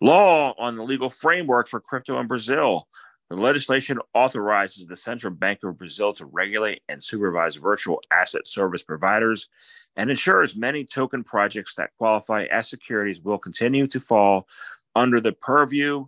law 0.01 0.55
on 0.59 0.77
the 0.77 0.83
legal 0.83 1.11
framework 1.11 1.69
for 1.69 1.81
crypto 1.81 2.21
in 2.21 2.27
Brazil. 2.27 2.87
The 3.31 3.37
legislation 3.37 3.99
authorizes 4.15 4.87
the 4.87 4.97
Central 4.97 5.35
Bank 5.35 5.59
of 5.63 5.77
Brazil 5.77 6.15
to 6.15 6.25
regulate 6.25 6.83
and 6.89 7.05
supervise 7.05 7.57
virtual 7.57 8.01
asset 8.11 8.47
service 8.47 8.83
providers 8.83 9.49
and 9.97 10.09
ensures 10.09 10.57
many 10.57 10.85
token 10.85 11.23
projects 11.25 11.75
that 11.75 11.91
qualify 11.99 12.45
as 12.45 12.71
securities 12.71 13.21
will 13.21 13.37
continue 13.37 13.87
to 13.89 14.01
fall 14.01 14.49
under 14.97 15.21
the 15.21 15.33
purview 15.33 16.07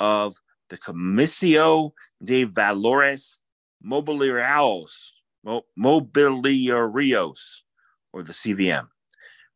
of 0.00 0.34
the 0.70 0.78
Comissão 0.78 1.92
de 2.24 2.46
Valores 2.46 3.38
Mobiliários, 3.84 5.12
Mobiliários, 5.78 7.40
or 8.14 8.22
the 8.22 8.32
CVM, 8.32 8.88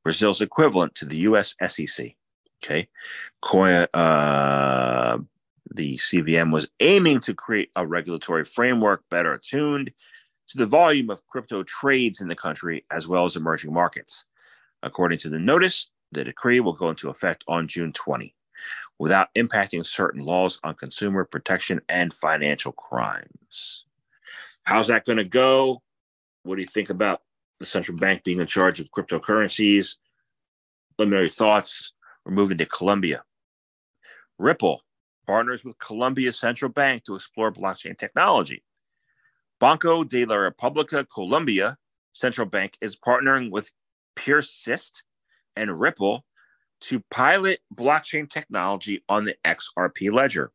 Brazil's 0.02 0.42
equivalent 0.42 0.94
to 0.96 1.06
the 1.06 1.18
US 1.18 1.54
SEC. 1.66 2.14
Okay. 2.62 2.88
Uh, 3.94 5.18
the 5.74 5.96
CVM 5.96 6.52
was 6.52 6.68
aiming 6.80 7.20
to 7.20 7.34
create 7.34 7.70
a 7.76 7.86
regulatory 7.86 8.44
framework 8.44 9.02
better 9.10 9.32
attuned 9.32 9.92
to 10.48 10.58
the 10.58 10.66
volume 10.66 11.10
of 11.10 11.26
crypto 11.26 11.62
trades 11.64 12.20
in 12.20 12.28
the 12.28 12.36
country 12.36 12.84
as 12.90 13.08
well 13.08 13.24
as 13.24 13.36
emerging 13.36 13.72
markets. 13.72 14.24
According 14.82 15.18
to 15.20 15.28
the 15.28 15.38
notice, 15.38 15.90
the 16.12 16.24
decree 16.24 16.60
will 16.60 16.72
go 16.72 16.90
into 16.90 17.10
effect 17.10 17.44
on 17.48 17.66
June 17.66 17.92
20 17.92 18.34
without 18.98 19.28
impacting 19.36 19.84
certain 19.84 20.22
laws 20.22 20.60
on 20.62 20.74
consumer 20.74 21.24
protection 21.24 21.80
and 21.88 22.12
financial 22.12 22.72
crimes. 22.72 23.84
How's 24.62 24.88
that 24.88 25.04
going 25.04 25.18
to 25.18 25.24
go? 25.24 25.82
What 26.44 26.56
do 26.56 26.62
you 26.62 26.68
think 26.68 26.90
about 26.90 27.22
the 27.58 27.66
central 27.66 27.98
bank 27.98 28.24
being 28.24 28.40
in 28.40 28.46
charge 28.46 28.80
of 28.80 28.90
cryptocurrencies? 28.90 29.96
Your 30.98 31.28
thoughts. 31.28 31.92
We're 32.24 32.32
moving 32.32 32.58
to 32.58 32.66
Colombia. 32.66 33.22
Ripple 34.38 34.82
partners 35.26 35.64
with 35.64 35.78
Colombia 35.78 36.32
Central 36.32 36.70
Bank 36.70 37.04
to 37.04 37.14
explore 37.14 37.52
blockchain 37.52 37.96
technology. 37.96 38.62
Banco 39.60 40.04
de 40.04 40.24
la 40.24 40.36
República 40.36 41.06
Colombia 41.08 41.76
Central 42.12 42.46
Bank 42.46 42.76
is 42.80 42.96
partnering 42.96 43.50
with 43.50 43.72
PeerSys 44.16 44.90
and 45.56 45.80
Ripple 45.80 46.24
to 46.82 47.02
pilot 47.10 47.60
blockchain 47.74 48.28
technology 48.28 49.02
on 49.08 49.24
the 49.24 49.34
XRP 49.46 50.12
ledger. 50.12 50.52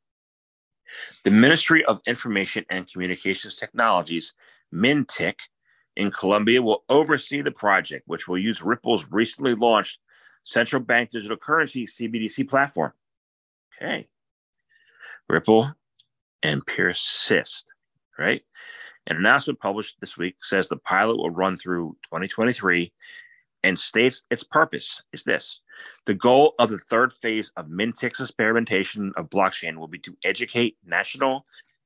The 1.23 1.31
Ministry 1.31 1.83
of 1.85 2.01
Information 2.05 2.65
and 2.69 2.91
Communications 2.91 3.55
Technologies, 3.55 4.33
MINTIC, 4.73 5.39
in 5.97 6.11
Colombia 6.11 6.61
will 6.61 6.83
oversee 6.89 7.41
the 7.41 7.51
project, 7.51 8.03
which 8.07 8.27
will 8.27 8.37
use 8.37 8.61
Ripple's 8.61 9.05
recently 9.09 9.55
launched 9.55 9.99
central 10.43 10.81
bank 10.81 11.11
digital 11.11 11.37
currency 11.37 11.85
CBDC 11.85 12.49
platform. 12.49 12.93
Okay. 13.75 14.07
Ripple 15.31 15.73
and 16.43 16.65
PeerSys, 16.65 17.63
right? 18.19 18.41
An 19.07 19.15
announcement 19.15 19.61
published 19.61 19.95
this 20.01 20.17
week 20.17 20.35
says 20.43 20.67
the 20.67 20.75
pilot 20.75 21.17
will 21.17 21.29
run 21.29 21.55
through 21.55 21.95
2023 22.03 22.91
and 23.63 23.79
states 23.79 24.23
its 24.29 24.43
purpose 24.43 25.01
is 25.13 25.23
this. 25.23 25.61
The 26.05 26.15
goal 26.15 26.53
of 26.59 26.69
the 26.69 26.77
third 26.77 27.13
phase 27.13 27.49
of 27.55 27.69
Mintic's 27.69 28.19
experimentation 28.19 29.13
of 29.15 29.29
blockchain 29.29 29.77
will 29.77 29.87
be 29.87 29.99
to 29.99 30.17
educate 30.25 30.77
national 30.85 31.45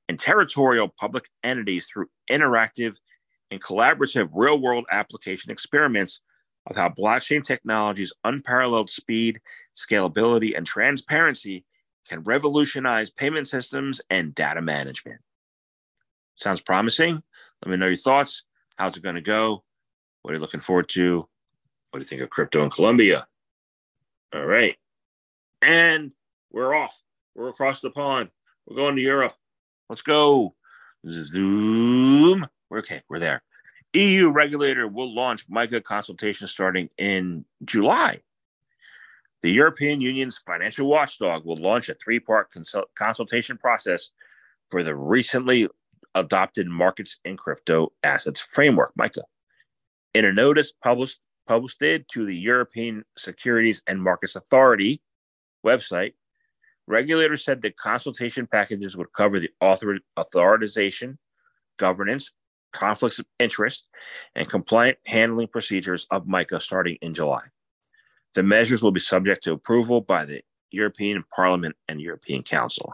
and 0.10 0.18
territorial 0.18 0.88
public 1.00 1.30
entities 1.44 1.86
through 1.86 2.08
interactive 2.32 2.98
and 3.52 3.62
collaborative 3.62 4.30
real 4.34 4.60
world 4.60 4.86
application 4.90 5.52
experiments 5.52 6.22
of 6.66 6.76
how 6.76 6.90
blockchain 6.90 7.44
technology's 7.44 8.14
unparalleled 8.24 8.90
speed, 8.90 9.40
scalability, 9.76 10.58
and 10.58 10.66
transparency 10.66 11.64
can 12.08 12.22
revolutionize 12.24 13.10
payment 13.10 13.48
systems 13.48 14.02
and 14.10 14.36
data 14.36 14.62
management. 14.62 15.20
Sounds 16.36 16.62
promising? 16.62 17.22
Let 17.64 17.72
me 17.72 17.78
know 17.78 17.88
your 17.88 17.96
thoughts. 17.96 18.44
How's 18.76 18.98
it 18.98 19.04
going 19.04 19.16
to 19.16 19.22
go? 19.22 19.64
What 20.22 20.32
are 20.32 20.36
you 20.36 20.42
looking 20.42 20.60
forward 20.60 20.90
to? 20.90 21.28
What 21.92 22.00
do 22.00 22.00
you 22.00 22.06
think 22.06 22.22
of 22.22 22.30
crypto 22.30 22.64
in 22.64 22.70
Colombia? 22.70 23.28
All 24.34 24.46
right. 24.46 24.76
And 25.62 26.12
we're 26.52 26.76
off. 26.76 27.02
We're 27.36 27.50
across 27.50 27.80
the 27.80 27.90
pond. 27.90 28.30
We're 28.68 28.76
going 28.76 28.96
to 28.96 29.02
Europe. 29.02 29.34
Let's 29.90 30.02
go. 30.02 30.56
Zoom. 31.08 32.46
We're 32.70 32.80
okay. 32.80 33.02
We're 33.10 33.20
there. 33.20 33.44
EU 33.94 34.30
regulator 34.30 34.88
will 34.88 35.14
launch 35.14 35.50
MiCA 35.50 35.82
consultation 35.84 36.48
starting 36.48 36.90
in 36.98 37.46
July. 37.64 38.22
The 39.46 39.52
European 39.52 40.02
Union's 40.02 40.40
financial 40.40 40.88
watchdog 40.88 41.46
will 41.46 41.58
launch 41.58 41.88
a 41.90 41.94
three 42.04 42.20
part 42.20 42.52
consult- 42.52 42.90
consultation 42.96 43.60
process 43.60 44.08
for 44.70 44.82
the 44.82 44.96
recently 44.96 45.68
adopted 46.16 46.66
Markets 46.68 47.20
in 47.26 47.38
Crypto 47.38 47.94
Assets 48.02 48.40
Framework, 48.40 48.94
MiCA. 49.00 49.22
In 50.16 50.26
a 50.26 50.34
notice 50.34 50.72
published, 50.72 51.20
posted 51.48 52.10
to 52.14 52.26
the 52.26 52.36
European 52.36 53.04
Securities 53.20 53.84
and 53.86 54.02
Markets 54.02 54.36
Authority 54.36 55.00
website, 55.64 56.16
regulators 56.88 57.46
said 57.46 57.62
the 57.62 57.70
consultation 57.70 58.48
packages 58.48 58.98
would 58.98 59.14
cover 59.14 59.40
the 59.40 59.52
author- 59.62 60.00
authorization, 60.18 61.20
governance, 61.78 62.34
conflicts 62.74 63.20
of 63.20 63.28
interest, 63.38 63.88
and 64.34 64.50
compliant 64.50 64.98
handling 65.06 65.50
procedures 65.50 66.08
of 66.10 66.26
MiCA 66.26 66.60
starting 66.60 66.98
in 67.04 67.14
July. 67.14 67.44
The 68.36 68.44
measures 68.44 68.84
will 68.84 68.92
be 68.92 69.00
subject 69.00 69.44
to 69.46 69.54
approval 69.54 70.02
by 70.02 70.26
the 70.26 70.42
European 70.70 71.24
Parliament 71.34 71.76
and 71.88 72.02
European 72.02 72.44
Council. 72.44 72.94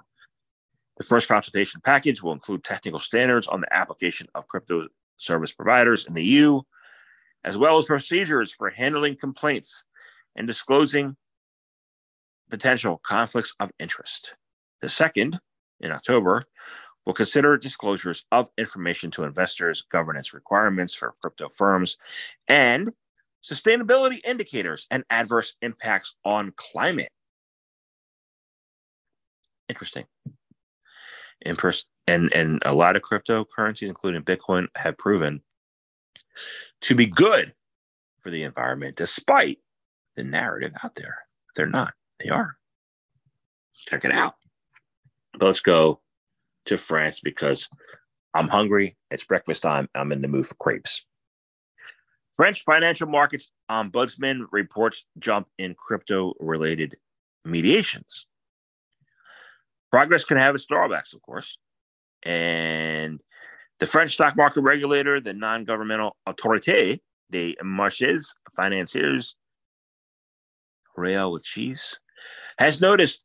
The 0.97 1.03
first 1.03 1.27
consultation 1.27 1.81
package 1.83 2.21
will 2.21 2.31
include 2.31 2.63
technical 2.63 2.99
standards 2.99 3.47
on 3.47 3.61
the 3.61 3.73
application 3.73 4.27
of 4.35 4.47
crypto 4.47 4.87
service 5.17 5.51
providers 5.51 6.05
in 6.05 6.13
the 6.13 6.23
EU, 6.23 6.61
as 7.43 7.57
well 7.57 7.79
as 7.79 7.85
procedures 7.85 8.53
for 8.53 8.69
handling 8.69 9.15
complaints 9.15 9.83
and 10.35 10.45
disclosing 10.45 11.15
potential 12.51 13.01
conflicts 13.03 13.55
of 13.59 13.71
interest. 13.79 14.35
The 14.81 14.89
second, 14.89 15.39
in 15.79 15.91
October, 15.91 16.45
will 17.05 17.13
consider 17.13 17.57
disclosures 17.57 18.25
of 18.31 18.49
information 18.59 19.09
to 19.11 19.23
investors, 19.23 19.81
governance 19.91 20.33
requirements 20.33 20.93
for 20.93 21.15
crypto 21.19 21.49
firms, 21.49 21.97
and 22.47 22.91
sustainability 23.43 24.19
indicators 24.23 24.87
and 24.91 25.03
adverse 25.09 25.55
impacts 25.61 26.15
on 26.23 26.53
climate. 26.55 27.11
Interesting. 29.69 30.05
In 31.41 31.55
pers- 31.55 31.85
and, 32.07 32.31
and 32.33 32.61
a 32.65 32.73
lot 32.73 32.95
of 32.95 33.01
cryptocurrencies, 33.01 33.87
including 33.87 34.23
Bitcoin, 34.23 34.67
have 34.75 34.97
proven 34.97 35.41
to 36.81 36.95
be 36.95 37.05
good 37.05 37.53
for 38.19 38.29
the 38.29 38.43
environment, 38.43 38.95
despite 38.95 39.59
the 40.15 40.23
narrative 40.23 40.73
out 40.83 40.95
there. 40.95 41.19
They're 41.55 41.65
not, 41.65 41.93
they 42.19 42.29
are. 42.29 42.57
Check 43.73 44.05
it 44.05 44.11
out. 44.11 44.35
But 45.33 45.45
let's 45.45 45.61
go 45.61 46.01
to 46.65 46.77
France 46.77 47.21
because 47.21 47.69
I'm 48.33 48.47
hungry. 48.47 48.95
It's 49.09 49.23
breakfast 49.23 49.63
time. 49.63 49.89
I'm 49.95 50.11
in 50.11 50.21
the 50.21 50.27
mood 50.27 50.47
for 50.47 50.55
crepes. 50.55 51.05
French 52.33 52.63
financial 52.63 53.07
markets 53.07 53.51
ombudsman 53.69 54.45
reports 54.51 55.05
jump 55.19 55.47
in 55.57 55.75
crypto 55.75 56.33
related 56.39 56.95
mediations. 57.43 58.25
Progress 59.91 60.23
can 60.23 60.37
have 60.37 60.55
its 60.55 60.65
drawbacks, 60.65 61.13
of 61.13 61.21
course. 61.21 61.57
And 62.23 63.19
the 63.79 63.87
French 63.87 64.13
stock 64.13 64.37
market 64.37 64.61
regulator, 64.61 65.19
the 65.19 65.33
non 65.33 65.65
governmental 65.65 66.15
Autorité 66.27 67.01
des 67.29 67.55
Marchés 67.63 68.23
Financiers, 68.55 69.35
Royale 70.95 71.31
with 71.31 71.43
cheese, 71.43 71.99
has 72.57 72.79
noticed 72.79 73.23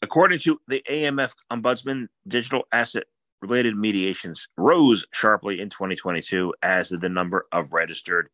according 0.00 0.40
to 0.40 0.60
the 0.66 0.82
AMF 0.90 1.32
Ombudsman, 1.52 2.08
digital 2.26 2.62
asset 2.72 3.04
related 3.42 3.76
mediations 3.76 4.48
rose 4.56 5.04
sharply 5.12 5.60
in 5.60 5.68
2022, 5.68 6.54
as 6.62 6.88
did 6.88 7.00
the 7.00 7.08
number 7.08 7.46
of 7.52 7.72
registered 7.72 8.28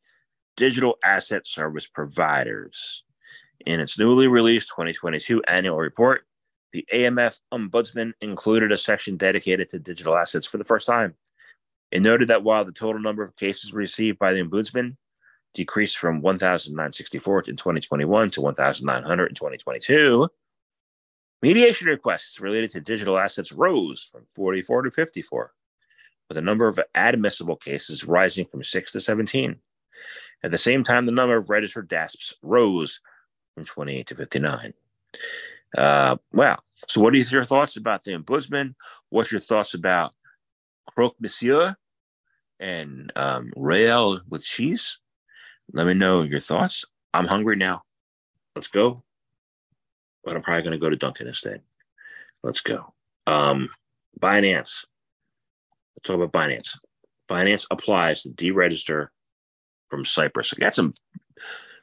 digital 0.56 0.96
asset 1.04 1.46
service 1.46 1.86
providers. 1.86 3.02
In 3.66 3.80
its 3.80 3.98
newly 3.98 4.28
released 4.28 4.68
2022 4.68 5.42
annual 5.48 5.78
report, 5.78 6.22
the 6.72 6.86
AMF 6.92 7.40
Ombudsman 7.52 8.12
included 8.20 8.70
a 8.70 8.76
section 8.76 9.16
dedicated 9.16 9.70
to 9.70 9.78
digital 9.78 10.16
assets 10.16 10.46
for 10.46 10.58
the 10.58 10.64
first 10.64 10.86
time. 10.86 11.14
It 11.90 12.02
noted 12.02 12.28
that 12.28 12.44
while 12.44 12.64
the 12.64 12.72
total 12.72 13.00
number 13.00 13.22
of 13.22 13.34
cases 13.36 13.72
received 13.72 14.18
by 14.18 14.34
the 14.34 14.42
Ombudsman 14.42 14.96
decreased 15.54 15.96
from 15.96 16.20
1,964 16.20 17.44
in 17.48 17.56
2021 17.56 18.30
to 18.32 18.40
1,900 18.42 19.26
in 19.26 19.34
2022, 19.34 20.28
mediation 21.42 21.88
requests 21.88 22.40
related 22.40 22.70
to 22.72 22.80
digital 22.80 23.18
assets 23.18 23.52
rose 23.52 24.08
from 24.10 24.24
44 24.26 24.82
to 24.82 24.90
54, 24.90 25.52
with 26.28 26.36
the 26.36 26.42
number 26.42 26.66
of 26.66 26.80
admissible 26.94 27.56
cases 27.56 28.04
rising 28.04 28.46
from 28.46 28.64
6 28.64 28.92
to 28.92 29.00
17. 29.00 29.56
At 30.42 30.50
the 30.50 30.58
same 30.58 30.84
time, 30.84 31.06
the 31.06 31.12
number 31.12 31.36
of 31.36 31.50
registered 31.50 31.88
DASPs 31.88 32.34
rose 32.42 33.00
from 33.54 33.64
28 33.64 34.06
to 34.06 34.14
59. 34.14 34.74
Uh, 35.76 36.16
well, 36.32 36.62
so 36.74 37.00
what 37.00 37.12
are 37.12 37.16
your 37.16 37.44
thoughts 37.44 37.76
about 37.76 38.04
the 38.04 38.12
ombudsman? 38.12 38.74
What's 39.10 39.32
your 39.32 39.40
thoughts 39.40 39.74
about 39.74 40.14
croque 40.86 41.16
monsieur 41.20 41.76
and 42.60 43.12
um, 43.16 43.52
royale 43.56 44.20
with 44.28 44.44
cheese? 44.44 44.98
Let 45.72 45.86
me 45.86 45.94
know 45.94 46.22
your 46.22 46.40
thoughts. 46.40 46.84
I'm 47.12 47.26
hungry 47.26 47.56
now. 47.56 47.82
Let's 48.54 48.68
go. 48.68 49.02
But 50.24 50.36
I'm 50.36 50.42
probably 50.42 50.62
going 50.62 50.72
to 50.72 50.78
go 50.78 50.90
to 50.90 50.96
Dunkin 50.96 51.26
instead. 51.26 51.62
Let's 52.42 52.60
go. 52.60 52.92
Um, 53.26 53.68
Binance. 54.20 54.84
Let's 55.94 56.04
talk 56.04 56.20
about 56.20 56.32
Binance. 56.32 56.76
Binance 57.28 57.66
applies 57.70 58.22
to 58.22 58.30
deregister 58.30 59.08
from 59.88 60.04
Cyprus. 60.04 60.52
I 60.54 60.60
got 60.60 60.74
some 60.74 60.94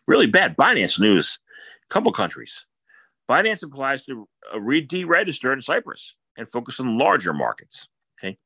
really 0.07 0.27
bad 0.27 0.55
Binance 0.55 0.99
news. 0.99 1.39
A 1.89 1.93
couple 1.93 2.11
countries. 2.11 2.65
Binance 3.29 3.63
applies 3.63 4.03
to 4.03 4.27
uh, 4.53 4.59
re- 4.59 4.85
deregister 4.85 5.53
in 5.53 5.61
Cyprus 5.61 6.15
and 6.37 6.47
focus 6.47 6.79
on 6.79 6.97
larger 6.97 7.33
markets. 7.33 7.87
Okay. 8.19 8.37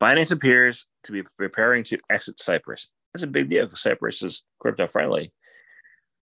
Binance 0.00 0.32
appears 0.32 0.86
to 1.04 1.12
be 1.12 1.22
preparing 1.38 1.84
to 1.84 1.98
exit 2.10 2.40
Cyprus. 2.40 2.88
That's 3.12 3.22
a 3.22 3.28
big 3.28 3.48
deal 3.48 3.64
because 3.64 3.80
Cyprus 3.80 4.22
is 4.22 4.42
crypto 4.58 4.86
friendly. 4.86 5.32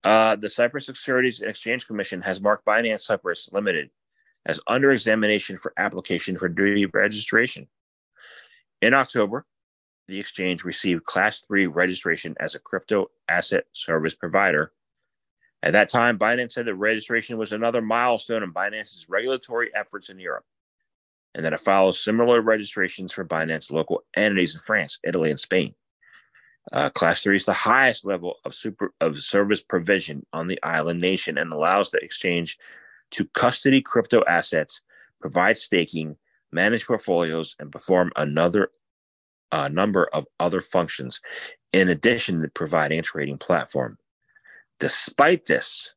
Uh, 0.04 0.36
the 0.36 0.50
Cyprus 0.50 0.86
Securities 0.86 1.40
and 1.40 1.50
Exchange 1.50 1.86
Commission 1.86 2.20
has 2.22 2.40
marked 2.40 2.66
Binance 2.66 3.00
Cyprus 3.00 3.48
Limited 3.52 3.90
as 4.46 4.60
under 4.66 4.90
examination 4.90 5.56
for 5.56 5.72
application 5.76 6.36
for 6.36 6.48
deregistration. 6.48 7.68
In 8.80 8.94
October, 8.94 9.46
the 10.08 10.18
exchange 10.18 10.64
received 10.64 11.04
Class 11.04 11.42
3 11.46 11.68
registration 11.68 12.34
as 12.40 12.54
a 12.54 12.58
crypto 12.58 13.10
asset 13.28 13.64
service 13.72 14.14
provider. 14.14 14.72
At 15.62 15.74
that 15.74 15.88
time, 15.88 16.18
Binance 16.18 16.52
said 16.52 16.66
that 16.66 16.74
registration 16.74 17.38
was 17.38 17.52
another 17.52 17.80
milestone 17.80 18.42
in 18.42 18.52
Binance's 18.52 19.06
regulatory 19.08 19.70
efforts 19.76 20.10
in 20.10 20.18
Europe, 20.18 20.44
and 21.36 21.44
that 21.44 21.52
it 21.52 21.60
follows 21.60 22.02
similar 22.02 22.40
registrations 22.40 23.12
for 23.12 23.24
Binance 23.24 23.70
local 23.70 24.02
entities 24.16 24.56
in 24.56 24.60
France, 24.60 24.98
Italy, 25.04 25.30
and 25.30 25.38
Spain. 25.38 25.72
Uh, 26.70 26.90
class 26.90 27.22
3 27.22 27.34
is 27.34 27.44
the 27.44 27.52
highest 27.52 28.04
level 28.04 28.36
of 28.44 28.54
super 28.54 28.94
of 29.00 29.18
service 29.18 29.60
provision 29.60 30.24
on 30.32 30.46
the 30.46 30.62
island 30.62 31.00
nation 31.00 31.36
and 31.36 31.52
allows 31.52 31.90
the 31.90 31.98
exchange 31.98 32.56
to 33.10 33.26
custody 33.28 33.82
crypto 33.82 34.22
assets, 34.28 34.80
provide 35.20 35.58
staking, 35.58 36.16
manage 36.52 36.86
portfolios, 36.86 37.56
and 37.58 37.72
perform 37.72 38.12
another 38.16 38.70
a 39.50 39.68
number 39.68 40.08
of 40.14 40.26
other 40.40 40.60
functions 40.60 41.20
in 41.72 41.88
addition 41.88 42.40
to 42.40 42.48
providing 42.48 42.98
a 42.98 43.02
trading 43.02 43.38
platform. 43.38 43.98
Despite 44.80 45.44
this, 45.44 45.94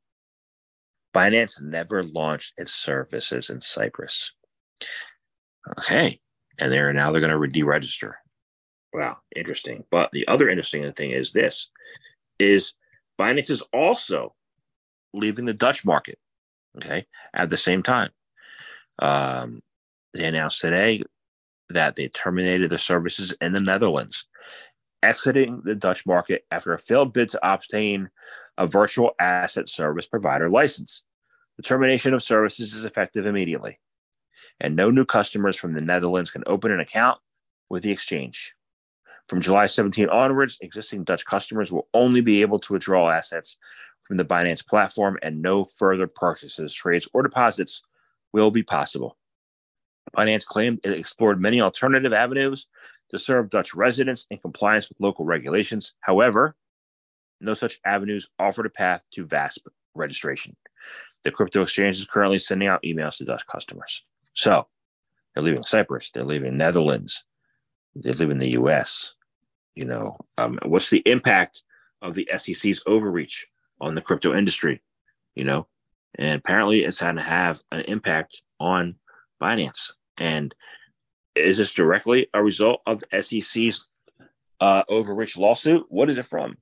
Binance 1.13 1.61
never 1.61 2.03
launched 2.03 2.53
its 2.57 2.73
services 2.73 3.49
in 3.49 3.61
Cyprus. 3.61 4.33
Okay, 5.79 6.19
and 6.59 6.71
they're 6.71 6.91
now 6.91 7.11
they're 7.11 7.21
going 7.21 7.31
to 7.31 7.59
deregister. 7.59 8.13
Wow, 8.95 9.17
interesting. 9.35 9.83
But 9.91 10.09
the 10.13 10.25
other 10.29 10.49
interesting 10.49 10.89
thing 10.93 11.11
is 11.11 11.33
this: 11.33 11.67
is 12.39 12.73
Binance 13.19 13.49
is 13.49 13.61
also 13.73 14.33
leaving 15.13 15.43
the 15.43 15.53
Dutch 15.53 15.83
market. 15.83 16.17
Okay, 16.77 17.05
at 17.33 17.49
the 17.49 17.57
same 17.57 17.83
time, 17.83 18.11
um, 18.99 19.61
they 20.13 20.23
announced 20.23 20.61
today 20.61 21.03
that 21.69 21.97
they 21.97 22.07
terminated 22.07 22.71
their 22.71 22.77
services 22.77 23.35
in 23.41 23.51
the 23.51 23.59
Netherlands, 23.59 24.27
exiting 25.03 25.61
the 25.65 25.75
Dutch 25.75 26.05
market 26.05 26.45
after 26.49 26.73
a 26.73 26.79
failed 26.79 27.11
bid 27.11 27.27
to 27.29 27.53
obtain 27.53 28.09
a 28.57 28.65
virtual 28.65 29.11
asset 29.19 29.67
service 29.67 30.05
provider 30.05 30.49
license. 30.49 31.03
The 31.57 31.63
termination 31.63 32.13
of 32.13 32.23
services 32.23 32.73
is 32.73 32.85
effective 32.85 33.25
immediately, 33.25 33.77
and 34.61 34.73
no 34.73 34.89
new 34.89 35.03
customers 35.03 35.57
from 35.57 35.73
the 35.73 35.81
Netherlands 35.81 36.31
can 36.31 36.43
open 36.47 36.71
an 36.71 36.79
account 36.79 37.19
with 37.69 37.83
the 37.83 37.91
exchange. 37.91 38.53
From 39.27 39.41
July 39.41 39.65
17 39.65 40.09
onwards, 40.09 40.57
existing 40.61 41.03
Dutch 41.03 41.25
customers 41.25 41.71
will 41.71 41.87
only 41.93 42.21
be 42.21 42.41
able 42.41 42.59
to 42.59 42.73
withdraw 42.73 43.09
assets 43.09 43.57
from 44.03 44.17
the 44.17 44.25
Binance 44.25 44.65
platform, 44.65 45.17
and 45.23 45.41
no 45.41 45.65
further 45.65 46.05
purchases, 46.05 46.73
trades, 46.73 47.07
or 47.11 47.23
deposits 47.23 47.81
will 48.33 48.51
be 48.51 48.61
possible. 48.61 49.17
Binance 50.15 50.45
claimed 50.45 50.79
it 50.83 50.91
explored 50.91 51.41
many 51.41 51.59
alternative 51.59 52.13
avenues 52.13 52.67
to 53.09 53.17
serve 53.17 53.49
Dutch 53.49 53.73
residents 53.73 54.27
in 54.29 54.37
compliance 54.37 54.89
with 54.89 54.99
local 54.99 55.25
regulations. 55.25 55.93
However, 56.01 56.55
no 57.41 57.55
such 57.55 57.79
avenues 57.83 58.27
offered 58.37 58.67
a 58.67 58.69
path 58.69 59.01
to 59.13 59.25
VASP 59.25 59.67
registration. 59.95 60.55
The 61.23 61.31
crypto 61.31 61.63
exchange 61.63 61.97
is 61.97 62.05
currently 62.05 62.37
sending 62.39 62.67
out 62.67 62.83
emails 62.83 63.17
to 63.17 63.25
Dutch 63.25 63.47
customers. 63.47 64.03
So 64.35 64.67
they're 65.33 65.43
leaving 65.43 65.63
Cyprus, 65.63 66.11
they're 66.11 66.23
leaving 66.23 66.57
Netherlands, 66.57 67.23
they 67.95 68.11
live 68.11 68.29
in 68.29 68.37
the 68.37 68.51
US. 68.51 69.13
You 69.75 69.85
know, 69.85 70.17
um, 70.37 70.59
what's 70.63 70.89
the 70.89 71.03
impact 71.05 71.63
of 72.01 72.15
the 72.15 72.29
SEC's 72.37 72.81
overreach 72.87 73.47
on 73.81 73.95
the 73.95 74.01
crypto 74.01 74.35
industry? 74.35 74.81
You 75.35 75.43
know, 75.43 75.67
and 76.17 76.37
apparently 76.39 76.83
it's 76.83 77.01
going 77.01 77.17
to 77.17 77.21
have 77.21 77.61
an 77.71 77.81
impact 77.81 78.41
on 78.59 78.95
Binance. 79.41 79.91
And 80.17 80.55
is 81.35 81.57
this 81.57 81.73
directly 81.73 82.27
a 82.33 82.41
result 82.41 82.81
of 82.85 83.01
the 83.11 83.21
SEC's 83.21 83.85
uh, 84.61 84.83
overreach 84.89 85.37
lawsuit? 85.37 85.85
What 85.89 86.09
is 86.09 86.17
it 86.17 86.25
from? 86.25 86.57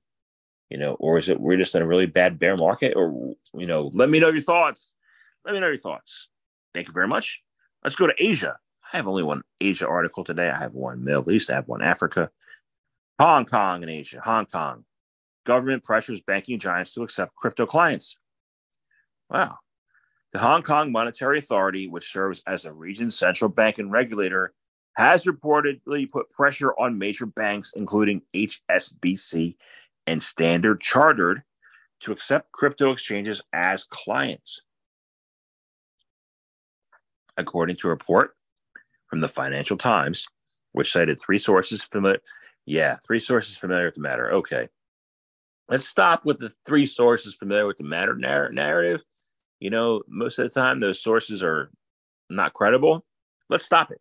You 0.70 0.78
know, 0.78 0.94
or 0.94 1.18
is 1.18 1.28
it 1.28 1.40
we're 1.40 1.56
just 1.56 1.74
in 1.76 1.82
a 1.82 1.86
really 1.86 2.06
bad 2.06 2.38
bear 2.38 2.56
market? 2.56 2.94
Or 2.96 3.36
you 3.54 3.66
know, 3.66 3.90
let 3.94 4.10
me 4.10 4.18
know 4.18 4.30
your 4.30 4.42
thoughts. 4.42 4.96
Let 5.44 5.54
me 5.54 5.60
know 5.60 5.68
your 5.68 5.78
thoughts. 5.78 6.28
Thank 6.74 6.88
you 6.88 6.92
very 6.92 7.06
much. 7.06 7.42
Let's 7.84 7.96
go 7.96 8.06
to 8.06 8.14
Asia. 8.18 8.56
I 8.92 8.96
have 8.96 9.06
only 9.06 9.22
one 9.22 9.42
Asia 9.60 9.86
article 9.86 10.24
today. 10.24 10.48
I 10.48 10.58
have 10.58 10.72
one 10.72 11.04
Middle 11.04 11.30
East. 11.30 11.50
I 11.50 11.54
have 11.54 11.68
one 11.68 11.82
Africa. 11.82 12.30
Hong 13.18 13.44
Kong 13.44 13.82
and 13.82 13.90
Asia. 13.90 14.20
Hong 14.24 14.46
Kong. 14.46 14.84
Government 15.46 15.84
pressures 15.84 16.20
banking 16.20 16.58
giants 16.58 16.94
to 16.94 17.02
accept 17.02 17.36
crypto 17.36 17.66
clients. 17.66 18.16
Wow. 19.30 19.58
The 20.32 20.40
Hong 20.40 20.62
Kong 20.62 20.90
Monetary 20.90 21.38
Authority, 21.38 21.86
which 21.86 22.10
serves 22.10 22.42
as 22.46 22.64
a 22.64 22.72
region's 22.72 23.16
central 23.16 23.48
bank 23.48 23.78
and 23.78 23.92
regulator, 23.92 24.52
has 24.96 25.24
reportedly 25.24 26.10
put 26.10 26.30
pressure 26.30 26.72
on 26.78 26.98
major 26.98 27.26
banks, 27.26 27.72
including 27.76 28.22
HSBC 28.34 29.56
and 30.06 30.22
Standard 30.22 30.80
Chartered, 30.80 31.42
to 32.00 32.12
accept 32.12 32.52
crypto 32.52 32.90
exchanges 32.90 33.42
as 33.52 33.84
clients. 33.84 34.62
According 37.36 37.76
to 37.76 37.88
a 37.88 37.90
report 37.90 38.36
from 39.08 39.20
the 39.20 39.28
Financial 39.28 39.76
Times, 39.76 40.26
which 40.72 40.92
cited 40.92 41.20
three 41.20 41.38
sources 41.38 41.82
familiar. 41.82 42.20
Yeah, 42.66 42.96
three 43.06 43.18
sources 43.18 43.56
familiar 43.56 43.86
with 43.86 43.94
the 43.94 44.00
matter. 44.00 44.32
Okay. 44.32 44.68
Let's 45.68 45.86
stop 45.86 46.24
with 46.24 46.38
the 46.38 46.52
three 46.66 46.86
sources 46.86 47.34
familiar 47.34 47.66
with 47.66 47.78
the 47.78 47.84
matter 47.84 48.14
narr- 48.14 48.52
narrative 48.52 49.02
you 49.64 49.70
know, 49.70 50.02
most 50.06 50.38
of 50.38 50.44
the 50.44 50.60
time 50.60 50.78
those 50.78 51.02
sources 51.02 51.42
are 51.42 51.70
not 52.28 52.52
credible. 52.52 53.02
Let's 53.48 53.64
stop 53.64 53.90
it. 53.90 54.00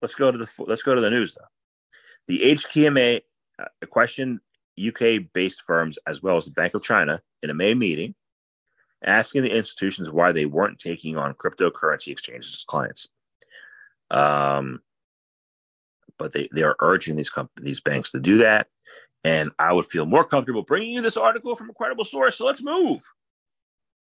Let's 0.00 0.14
go 0.14 0.30
to 0.30 0.38
the 0.38 0.48
let's 0.60 0.82
go 0.82 0.94
to 0.94 1.00
the 1.02 1.10
news 1.10 1.34
though. 1.34 1.44
The 2.26 2.54
HKMA 2.54 3.20
uh, 3.58 3.86
questioned 3.90 4.40
UK-based 4.82 5.62
firms 5.66 5.98
as 6.06 6.22
well 6.22 6.38
as 6.38 6.46
the 6.46 6.52
Bank 6.52 6.72
of 6.72 6.82
China 6.82 7.20
in 7.42 7.50
a 7.50 7.54
May 7.54 7.74
meeting, 7.74 8.14
asking 9.04 9.42
the 9.42 9.54
institutions 9.54 10.10
why 10.10 10.32
they 10.32 10.46
weren't 10.46 10.78
taking 10.78 11.18
on 11.18 11.34
cryptocurrency 11.34 12.08
exchanges 12.08 12.54
as 12.54 12.64
clients. 12.64 13.08
Um, 14.10 14.80
but 16.18 16.32
they, 16.32 16.48
they 16.52 16.62
are 16.62 16.76
urging 16.80 17.16
these 17.16 17.30
comp- 17.30 17.50
these 17.56 17.80
banks 17.80 18.10
to 18.12 18.20
do 18.20 18.38
that, 18.38 18.68
and 19.24 19.50
I 19.58 19.72
would 19.72 19.86
feel 19.86 20.06
more 20.06 20.24
comfortable 20.24 20.62
bringing 20.62 20.90
you 20.90 21.02
this 21.02 21.16
article 21.16 21.54
from 21.56 21.70
a 21.70 21.74
credible 21.74 22.04
source. 22.04 22.38
So 22.38 22.46
let's 22.46 22.62
move. 22.62 23.00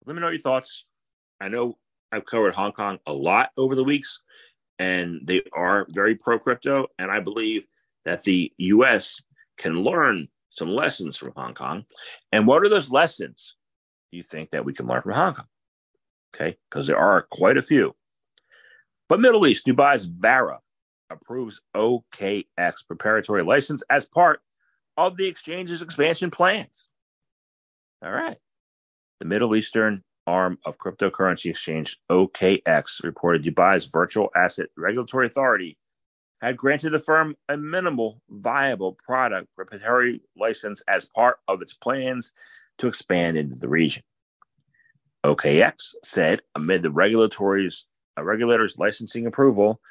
Let 0.05 0.15
me 0.15 0.21
know 0.21 0.29
your 0.29 0.39
thoughts. 0.39 0.85
I 1.41 1.47
know 1.47 1.77
I've 2.11 2.25
covered 2.25 2.55
Hong 2.55 2.71
Kong 2.71 2.99
a 3.05 3.13
lot 3.13 3.51
over 3.57 3.75
the 3.75 3.83
weeks, 3.83 4.21
and 4.77 5.21
they 5.23 5.41
are 5.53 5.87
very 5.89 6.15
pro 6.15 6.39
crypto. 6.39 6.87
And 6.97 7.11
I 7.11 7.19
believe 7.19 7.65
that 8.05 8.23
the 8.23 8.51
US 8.57 9.21
can 9.57 9.83
learn 9.83 10.27
some 10.49 10.69
lessons 10.69 11.17
from 11.17 11.33
Hong 11.35 11.53
Kong. 11.53 11.85
And 12.31 12.47
what 12.47 12.63
are 12.63 12.69
those 12.69 12.89
lessons 12.89 13.55
you 14.11 14.23
think 14.23 14.51
that 14.51 14.65
we 14.65 14.73
can 14.73 14.87
learn 14.87 15.01
from 15.01 15.13
Hong 15.13 15.33
Kong? 15.35 15.45
Okay, 16.33 16.57
because 16.69 16.87
there 16.87 16.97
are 16.97 17.27
quite 17.31 17.57
a 17.57 17.61
few. 17.61 17.95
But 19.07 19.19
Middle 19.19 19.47
East, 19.47 19.65
Dubai's 19.65 20.05
VARA 20.05 20.59
approves 21.09 21.61
OKX 21.75 22.85
preparatory 22.87 23.43
license 23.43 23.83
as 23.89 24.05
part 24.05 24.41
of 24.97 25.17
the 25.17 25.27
exchange's 25.27 25.81
expansion 25.81 26.31
plans. 26.31 26.87
All 28.03 28.11
right. 28.11 28.37
The 29.19 29.25
Middle 29.25 29.55
Eastern 29.55 30.03
arm 30.27 30.59
of 30.65 30.77
cryptocurrency 30.77 31.49
exchange 31.49 31.97
OKX 32.09 33.03
reported 33.03 33.43
Dubai's 33.43 33.85
Virtual 33.85 34.29
Asset 34.35 34.67
Regulatory 34.77 35.25
Authority 35.25 35.77
had 36.41 36.55
granted 36.55 36.91
the 36.91 36.99
firm 36.99 37.35
a 37.49 37.57
minimal 37.57 38.21
viable 38.29 38.93
product 38.93 39.47
preparatory 39.55 40.21
license 40.37 40.81
as 40.87 41.05
part 41.05 41.39
of 41.47 41.61
its 41.61 41.73
plans 41.73 42.31
to 42.77 42.87
expand 42.87 43.37
into 43.37 43.55
the 43.55 43.67
region. 43.67 44.03
OKX 45.25 45.95
said 46.03 46.41
amid 46.55 46.81
the 46.81 46.91
regulatory's 46.91 47.85
uh, 48.17 48.23
regulator's 48.23 48.77
licensing 48.77 49.25
approval, 49.25 49.81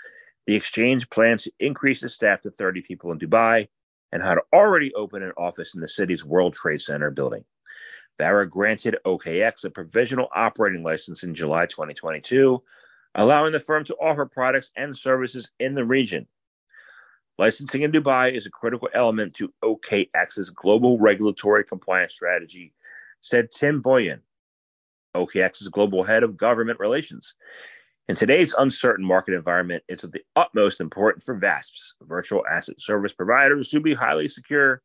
the 0.49 0.57
exchange 0.57 1.11
plans 1.11 1.43
to 1.43 1.53
increase 1.61 2.03
its 2.03 2.15
staff 2.15 2.41
to 2.41 2.51
30 2.51 2.81
people 2.81 3.13
in 3.13 3.19
Dubai 3.19 3.69
and 4.13 4.23
had 4.23 4.39
already 4.51 4.95
opened 4.95 5.23
an 5.23 5.33
office 5.37 5.75
in 5.75 5.83
the 5.83 5.87
city's 5.87 6.25
World 6.25 6.55
Trade 6.55 6.81
Center 6.81 7.11
building. 7.11 7.45
VARA 8.17 8.49
granted 8.49 8.97
OKX 9.05 9.67
a 9.67 9.71
provisional 9.71 10.29
operating 10.35 10.83
license 10.83 11.23
in 11.23 11.35
July 11.35 11.67
2022, 11.67 12.63
allowing 13.15 13.53
the 13.53 13.61
firm 13.61 13.85
to 13.85 13.95
offer 13.97 14.25
products 14.25 14.73
and 14.75 14.97
services 14.97 15.51
in 15.61 15.75
the 15.75 15.85
region. 15.85 16.27
Licensing 17.37 17.83
in 17.83 17.93
Dubai 17.93 18.35
is 18.35 18.47
a 18.47 18.51
critical 18.51 18.89
element 18.95 19.35
to 19.35 19.53
OKX's 19.63 20.49
global 20.49 20.99
regulatory 20.99 21.63
compliance 21.63 22.15
strategy, 22.15 22.73
said 23.21 23.51
Tim 23.51 23.83
Byun, 23.83 24.21
OKX's 25.15 25.69
global 25.69 26.05
head 26.05 26.23
of 26.23 26.39
government 26.39 26.81
relations. 26.81 27.35
In 28.09 28.17
today's 28.17 28.55
uncertain 28.55 29.05
market 29.05 29.35
environment, 29.35 29.85
it's 29.87 30.03
of 30.03 30.13
the 30.13 30.23
utmost 30.35 30.81
importance 30.81 31.25
for 31.25 31.39
VASPs, 31.39 31.93
virtual 32.01 32.43
asset 32.47 32.81
service 32.81 33.13
providers, 33.13 33.69
to 33.69 33.81
be 33.81 33.93
highly 33.93 34.29
secure, 34.29 34.81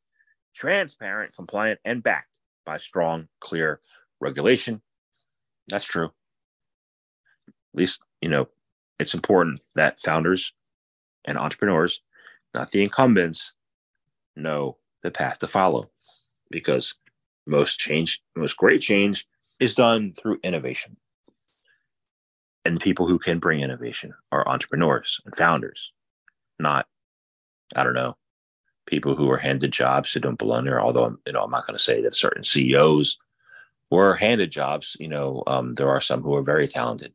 transparent, 0.54 1.34
compliant, 1.34 1.80
and 1.86 2.04
backed 2.04 2.38
by 2.66 2.76
strong, 2.76 3.30
clear 3.40 3.80
regulation. 4.20 4.82
That's 5.70 5.86
true. 5.86 6.08
At 7.48 7.54
least, 7.76 8.02
you 8.22 8.28
know, 8.28 8.50
it's 9.00 9.14
important 9.14 9.64
that 9.74 10.02
founders 10.02 10.52
and 11.24 11.38
entrepreneurs, 11.38 12.02
not 12.54 12.72
the 12.72 12.84
incumbents, 12.84 13.54
know 14.36 14.78
the 15.02 15.12
path 15.12 15.40
to 15.40 15.48
follow 15.48 15.90
because 16.52 16.96
most 17.48 17.80
change, 17.80 18.22
most 18.36 18.58
great 18.58 18.82
change 18.82 19.26
is 19.62 19.74
done 19.74 20.12
through 20.12 20.40
innovation 20.44 20.98
and 22.66 22.78
the 22.78 22.82
people 22.82 23.08
who 23.08 23.20
can 23.20 23.40
bring 23.40 23.62
innovation 23.62 24.14
are 24.32 24.48
entrepreneurs 24.48 25.20
and 25.26 25.36
founders, 25.36 25.92
not, 26.60 26.88
I 27.76 27.84
don't 27.84 27.94
know, 27.94 28.16
people 28.86 29.16
who 29.16 29.30
are 29.32 29.38
handed 29.38 29.72
jobs 29.72 30.14
that 30.14 30.22
don't 30.22 30.38
belong 30.38 30.66
there. 30.66 30.82
Although, 30.82 31.18
you 31.26 31.34
know, 31.34 31.44
I'm 31.44 31.52
not 31.52 31.68
going 31.68 31.78
to 31.78 31.84
say 31.84 32.02
that 32.02 32.16
certain 32.16 32.44
CEOs 32.44 33.18
were 33.90 34.16
handed 34.16 34.52
jobs. 34.52 34.98
You 35.00 35.08
know, 35.08 35.44
um, 35.48 35.74
there 35.74 35.90
are 35.90 36.02
some 36.02 36.22
who 36.22 36.36
are 36.36 36.44
very 36.44 36.68
talented. 36.68 37.14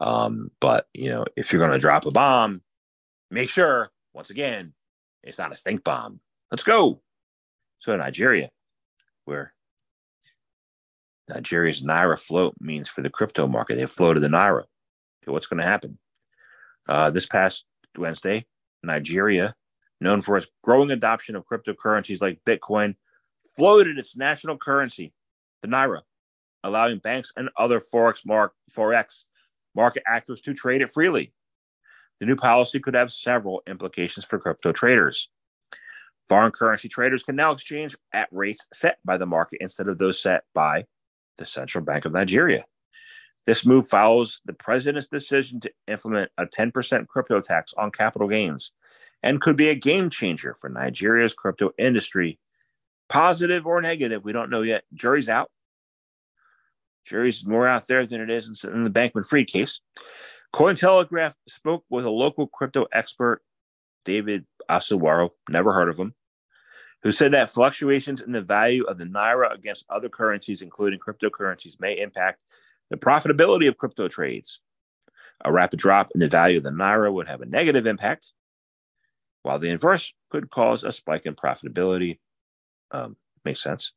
Um, 0.00 0.50
but 0.60 0.88
you 0.94 1.10
know, 1.10 1.26
if 1.36 1.52
you're 1.52 1.60
going 1.60 1.72
to 1.72 1.78
drop 1.78 2.06
a 2.06 2.10
bomb, 2.10 2.62
make 3.30 3.50
sure 3.50 3.90
once 4.14 4.30
again 4.30 4.72
it's 5.22 5.38
not 5.38 5.52
a 5.52 5.56
stink 5.56 5.84
bomb. 5.84 6.20
Let's 6.50 6.64
go. 6.64 7.00
So 7.78 7.96
Nigeria, 7.96 8.50
where 9.24 9.54
Nigeria's 11.28 11.82
Naira 11.82 12.18
float 12.18 12.54
means 12.60 12.88
for 12.88 13.02
the 13.02 13.10
crypto 13.10 13.46
market. 13.46 13.76
They 13.76 13.86
floated 13.86 14.20
the 14.20 14.28
Naira. 14.28 14.64
Okay, 15.22 15.32
what's 15.32 15.46
going 15.46 15.60
to 15.60 15.66
happen? 15.66 15.98
Uh, 16.88 17.10
this 17.10 17.26
past 17.26 17.64
Wednesday, 17.96 18.46
Nigeria, 18.82 19.54
known 20.00 20.22
for 20.22 20.36
its 20.36 20.48
growing 20.62 20.90
adoption 20.90 21.36
of 21.36 21.46
cryptocurrencies 21.46 22.20
like 22.20 22.40
Bitcoin, 22.44 22.96
floated 23.56 23.98
its 23.98 24.16
national 24.16 24.58
currency, 24.58 25.12
the 25.62 25.68
Naira, 25.68 26.00
allowing 26.64 26.98
banks 26.98 27.32
and 27.36 27.50
other 27.56 27.80
forex, 27.80 28.26
mark, 28.26 28.52
forex 28.74 29.24
market 29.74 30.02
actors 30.06 30.40
to 30.42 30.54
trade 30.54 30.82
it 30.82 30.92
freely. 30.92 31.32
The 32.20 32.26
new 32.26 32.36
policy 32.36 32.78
could 32.80 32.94
have 32.94 33.12
several 33.12 33.62
implications 33.66 34.24
for 34.24 34.38
crypto 34.38 34.72
traders. 34.72 35.28
Foreign 36.28 36.52
currency 36.52 36.88
traders 36.88 37.24
can 37.24 37.36
now 37.36 37.52
exchange 37.52 37.96
at 38.12 38.28
rates 38.30 38.66
set 38.72 38.98
by 39.04 39.16
the 39.16 39.26
market 39.26 39.58
instead 39.60 39.88
of 39.88 39.98
those 39.98 40.22
set 40.22 40.44
by 40.54 40.84
the 41.38 41.44
Central 41.44 41.84
Bank 41.84 42.04
of 42.04 42.12
Nigeria. 42.12 42.64
This 43.46 43.66
move 43.66 43.88
follows 43.88 44.40
the 44.44 44.52
president's 44.52 45.08
decision 45.08 45.60
to 45.60 45.72
implement 45.88 46.30
a 46.38 46.46
10% 46.46 47.08
crypto 47.08 47.40
tax 47.40 47.74
on 47.76 47.90
capital 47.90 48.28
gains 48.28 48.72
and 49.22 49.40
could 49.40 49.56
be 49.56 49.68
a 49.68 49.74
game 49.74 50.10
changer 50.10 50.56
for 50.60 50.68
Nigeria's 50.68 51.34
crypto 51.34 51.70
industry. 51.78 52.38
Positive 53.08 53.66
or 53.66 53.80
negative, 53.82 54.24
we 54.24 54.32
don't 54.32 54.50
know 54.50 54.62
yet. 54.62 54.84
Jury's 54.94 55.28
out. 55.28 55.50
Jury's 57.04 57.44
more 57.44 57.66
out 57.66 57.88
there 57.88 58.06
than 58.06 58.20
it 58.20 58.30
is 58.30 58.64
in 58.64 58.84
the 58.84 58.90
Bankman 58.90 59.26
Fried 59.26 59.48
case. 59.48 59.80
Cointelegraph 60.54 61.34
spoke 61.48 61.84
with 61.90 62.04
a 62.04 62.10
local 62.10 62.46
crypto 62.46 62.86
expert, 62.92 63.42
David 64.04 64.44
Asuwaro, 64.70 65.30
never 65.48 65.72
heard 65.72 65.88
of 65.88 65.98
him, 65.98 66.14
who 67.02 67.12
said 67.12 67.32
that 67.32 67.50
fluctuations 67.50 68.20
in 68.20 68.32
the 68.32 68.42
value 68.42 68.84
of 68.84 68.98
the 68.98 69.04
naira 69.04 69.52
against 69.54 69.84
other 69.90 70.08
currencies, 70.08 70.62
including 70.62 70.98
cryptocurrencies, 70.98 71.80
may 71.80 71.98
impact 71.98 72.38
the 72.90 72.96
profitability 72.96 73.68
of 73.68 73.76
crypto 73.76 74.08
trades. 74.08 74.60
A 75.44 75.52
rapid 75.52 75.80
drop 75.80 76.10
in 76.14 76.20
the 76.20 76.28
value 76.28 76.58
of 76.58 76.64
the 76.64 76.70
naira 76.70 77.12
would 77.12 77.26
have 77.26 77.40
a 77.40 77.46
negative 77.46 77.86
impact, 77.86 78.32
while 79.42 79.58
the 79.58 79.70
inverse 79.70 80.14
could 80.30 80.50
cause 80.50 80.84
a 80.84 80.92
spike 80.92 81.26
in 81.26 81.34
profitability. 81.34 82.18
Um, 82.92 83.16
makes 83.44 83.62
sense. 83.62 83.92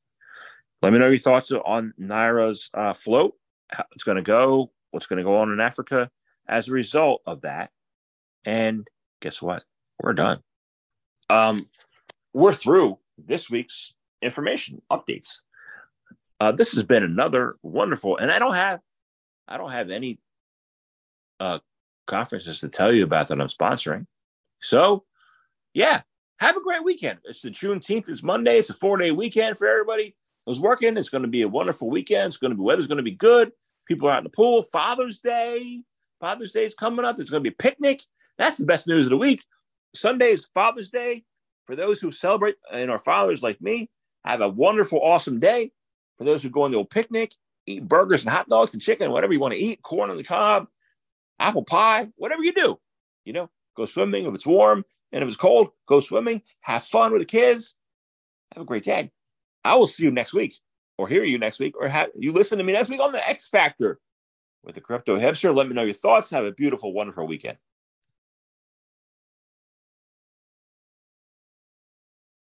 Let 0.82 0.92
me 0.92 1.00
know 1.00 1.10
your 1.10 1.20
thoughts 1.20 1.52
on 1.52 1.94
naira's 2.00 2.70
uh, 2.74 2.94
float, 2.94 3.34
how 3.70 3.86
it's 3.92 4.04
going 4.04 4.18
to 4.18 4.24
go, 4.24 4.72
what's 4.92 5.06
going 5.08 5.18
to 5.18 5.24
go 5.24 5.38
on 5.38 5.52
in 5.52 5.60
Africa 5.60 6.10
as 6.48 6.68
a 6.68 6.72
result 6.72 7.22
of 7.26 7.42
that. 7.42 7.70
And 8.44 8.88
guess 9.22 9.42
what? 9.42 9.64
We're 10.00 10.14
done. 10.14 10.42
Um, 11.30 11.70
we're 12.36 12.54
through 12.54 13.00
this 13.18 13.50
week's 13.50 13.94
information 14.22 14.82
updates. 14.92 15.38
Uh, 16.42 16.52
this 16.52 16.74
has 16.74 16.84
been 16.84 17.02
another 17.02 17.56
wonderful, 17.64 18.18
and 18.18 18.30
I 18.30 18.40
don't 18.40 18.54
have, 18.54 18.82
I 19.48 19.58
don't 19.58 19.72
have 19.72 19.90
any 19.90 20.20
uh, 21.40 21.60
conferences 22.08 22.60
to 22.60 22.68
tell 22.68 22.94
you 22.94 23.06
about 23.06 23.30
that 23.30 23.40
I'm 23.40 23.48
sponsoring. 23.48 24.06
So, 24.60 25.06
yeah, 25.74 26.02
have 26.40 26.58
a 26.58 26.62
great 26.62 26.84
weekend. 26.84 27.20
It's 27.24 27.40
the 27.40 27.52
Juneteenth. 27.52 28.10
It's 28.10 28.22
Monday. 28.22 28.58
It's 28.58 28.70
a 28.70 28.74
four 28.74 28.98
day 28.98 29.12
weekend 29.12 29.58
for 29.58 29.70
everybody 29.70 30.14
who's 30.46 30.60
working. 30.60 30.98
It's 30.98 31.10
going 31.10 31.24
to 31.24 31.30
be 31.30 31.44
a 31.44 31.48
wonderful 31.48 31.90
weekend. 31.90 32.28
It's 32.28 32.38
going 32.38 32.52
to 32.52 32.58
be 32.58 32.64
weather's 32.64 32.88
going 32.88 32.98
to 32.98 33.04
be 33.04 33.12
good. 33.12 33.54
People 33.88 34.10
are 34.10 34.12
out 34.12 34.18
in 34.18 34.24
the 34.26 34.30
pool. 34.30 34.62
Father's 34.62 35.20
Day. 35.20 35.84
Father's 36.20 36.52
Day 36.52 36.66
is 36.66 36.76
coming 36.76 37.06
up. 37.06 37.16
There's 37.16 37.30
going 37.30 37.46
to 37.46 37.50
be 37.50 37.54
a 37.54 37.64
picnic. 37.64 38.02
That's 38.38 38.58
the 38.58 38.66
best 38.66 38.88
news 38.88 39.06
of 39.06 39.12
the 39.12 39.18
week. 39.18 39.46
Sunday 39.94 40.32
is 40.32 40.50
Father's 40.54 40.90
Day 40.90 41.24
for 41.66 41.76
those 41.76 42.00
who 42.00 42.12
celebrate 42.12 42.56
and 42.72 42.92
are 42.92 43.00
fathers 43.00 43.44
like 43.44 43.62
me, 43.62 43.90
have 44.24 44.42
a 44.42 44.50
wonderful, 44.50 45.00
awesome 45.02 45.40
day. 45.40 45.72
For 46.18 46.24
those 46.24 46.42
who 46.42 46.50
go 46.50 46.64
on 46.64 46.72
the 46.72 46.78
old 46.78 46.90
picnic, 46.90 47.34
eat 47.68 47.88
burgers 47.88 48.24
and 48.24 48.34
hot 48.34 48.48
dogs 48.48 48.74
and 48.74 48.82
chicken, 48.82 49.12
whatever 49.12 49.34
you 49.34 49.40
want 49.40 49.54
to 49.54 49.60
eat, 49.60 49.82
corn 49.82 50.10
on 50.10 50.18
the 50.18 50.24
cob, 50.24 50.68
apple 51.40 51.64
pie, 51.64 52.08
whatever 52.16 52.44
you 52.44 52.54
do, 52.54 52.80
you 53.26 53.34
know, 53.34 53.50
go 53.76 53.86
swimming 53.86 54.26
if 54.26 54.34
it's 54.34 54.46
warm 54.46 54.86
and 55.12 55.24
if 55.24 55.28
it's 55.28 55.38
cold, 55.38 55.70
go 55.88 56.00
swimming, 56.00 56.42
have 56.62 56.84
fun 56.84 57.12
with 57.12 57.22
the 57.22 57.26
kids, 57.26 57.76
have 58.54 58.64
a 58.64 58.66
great 58.66 58.84
day. 58.84 59.12
I 59.64 59.76
will 59.76 59.88
see 59.88 60.04
you 60.04 60.12
next 60.12 60.34
week 60.34 60.56
or 60.98 61.08
hear 61.08 61.24
you 61.24 61.38
next 61.38 61.60
week 61.60 61.76
or 61.78 61.88
have 61.88 62.10
you 62.18 62.32
listen 62.32 62.58
to 62.58 62.64
me 62.64 62.74
next 62.74 62.90
week 62.90 63.02
on 63.02 63.12
the 63.12 63.28
X 63.28 63.48
Factor 63.48 64.00
with 64.64 64.76
the 64.76 64.82
Crypto 64.82 65.18
Hipster. 65.18 65.56
Let 65.56 65.68
me 65.68 65.74
know 65.74 65.84
your 65.84 65.94
thoughts. 65.94 66.30
Have 66.32 66.46
a 66.46 66.52
beautiful, 66.52 66.94
wonderful 66.94 67.28
weekend. 67.28 67.58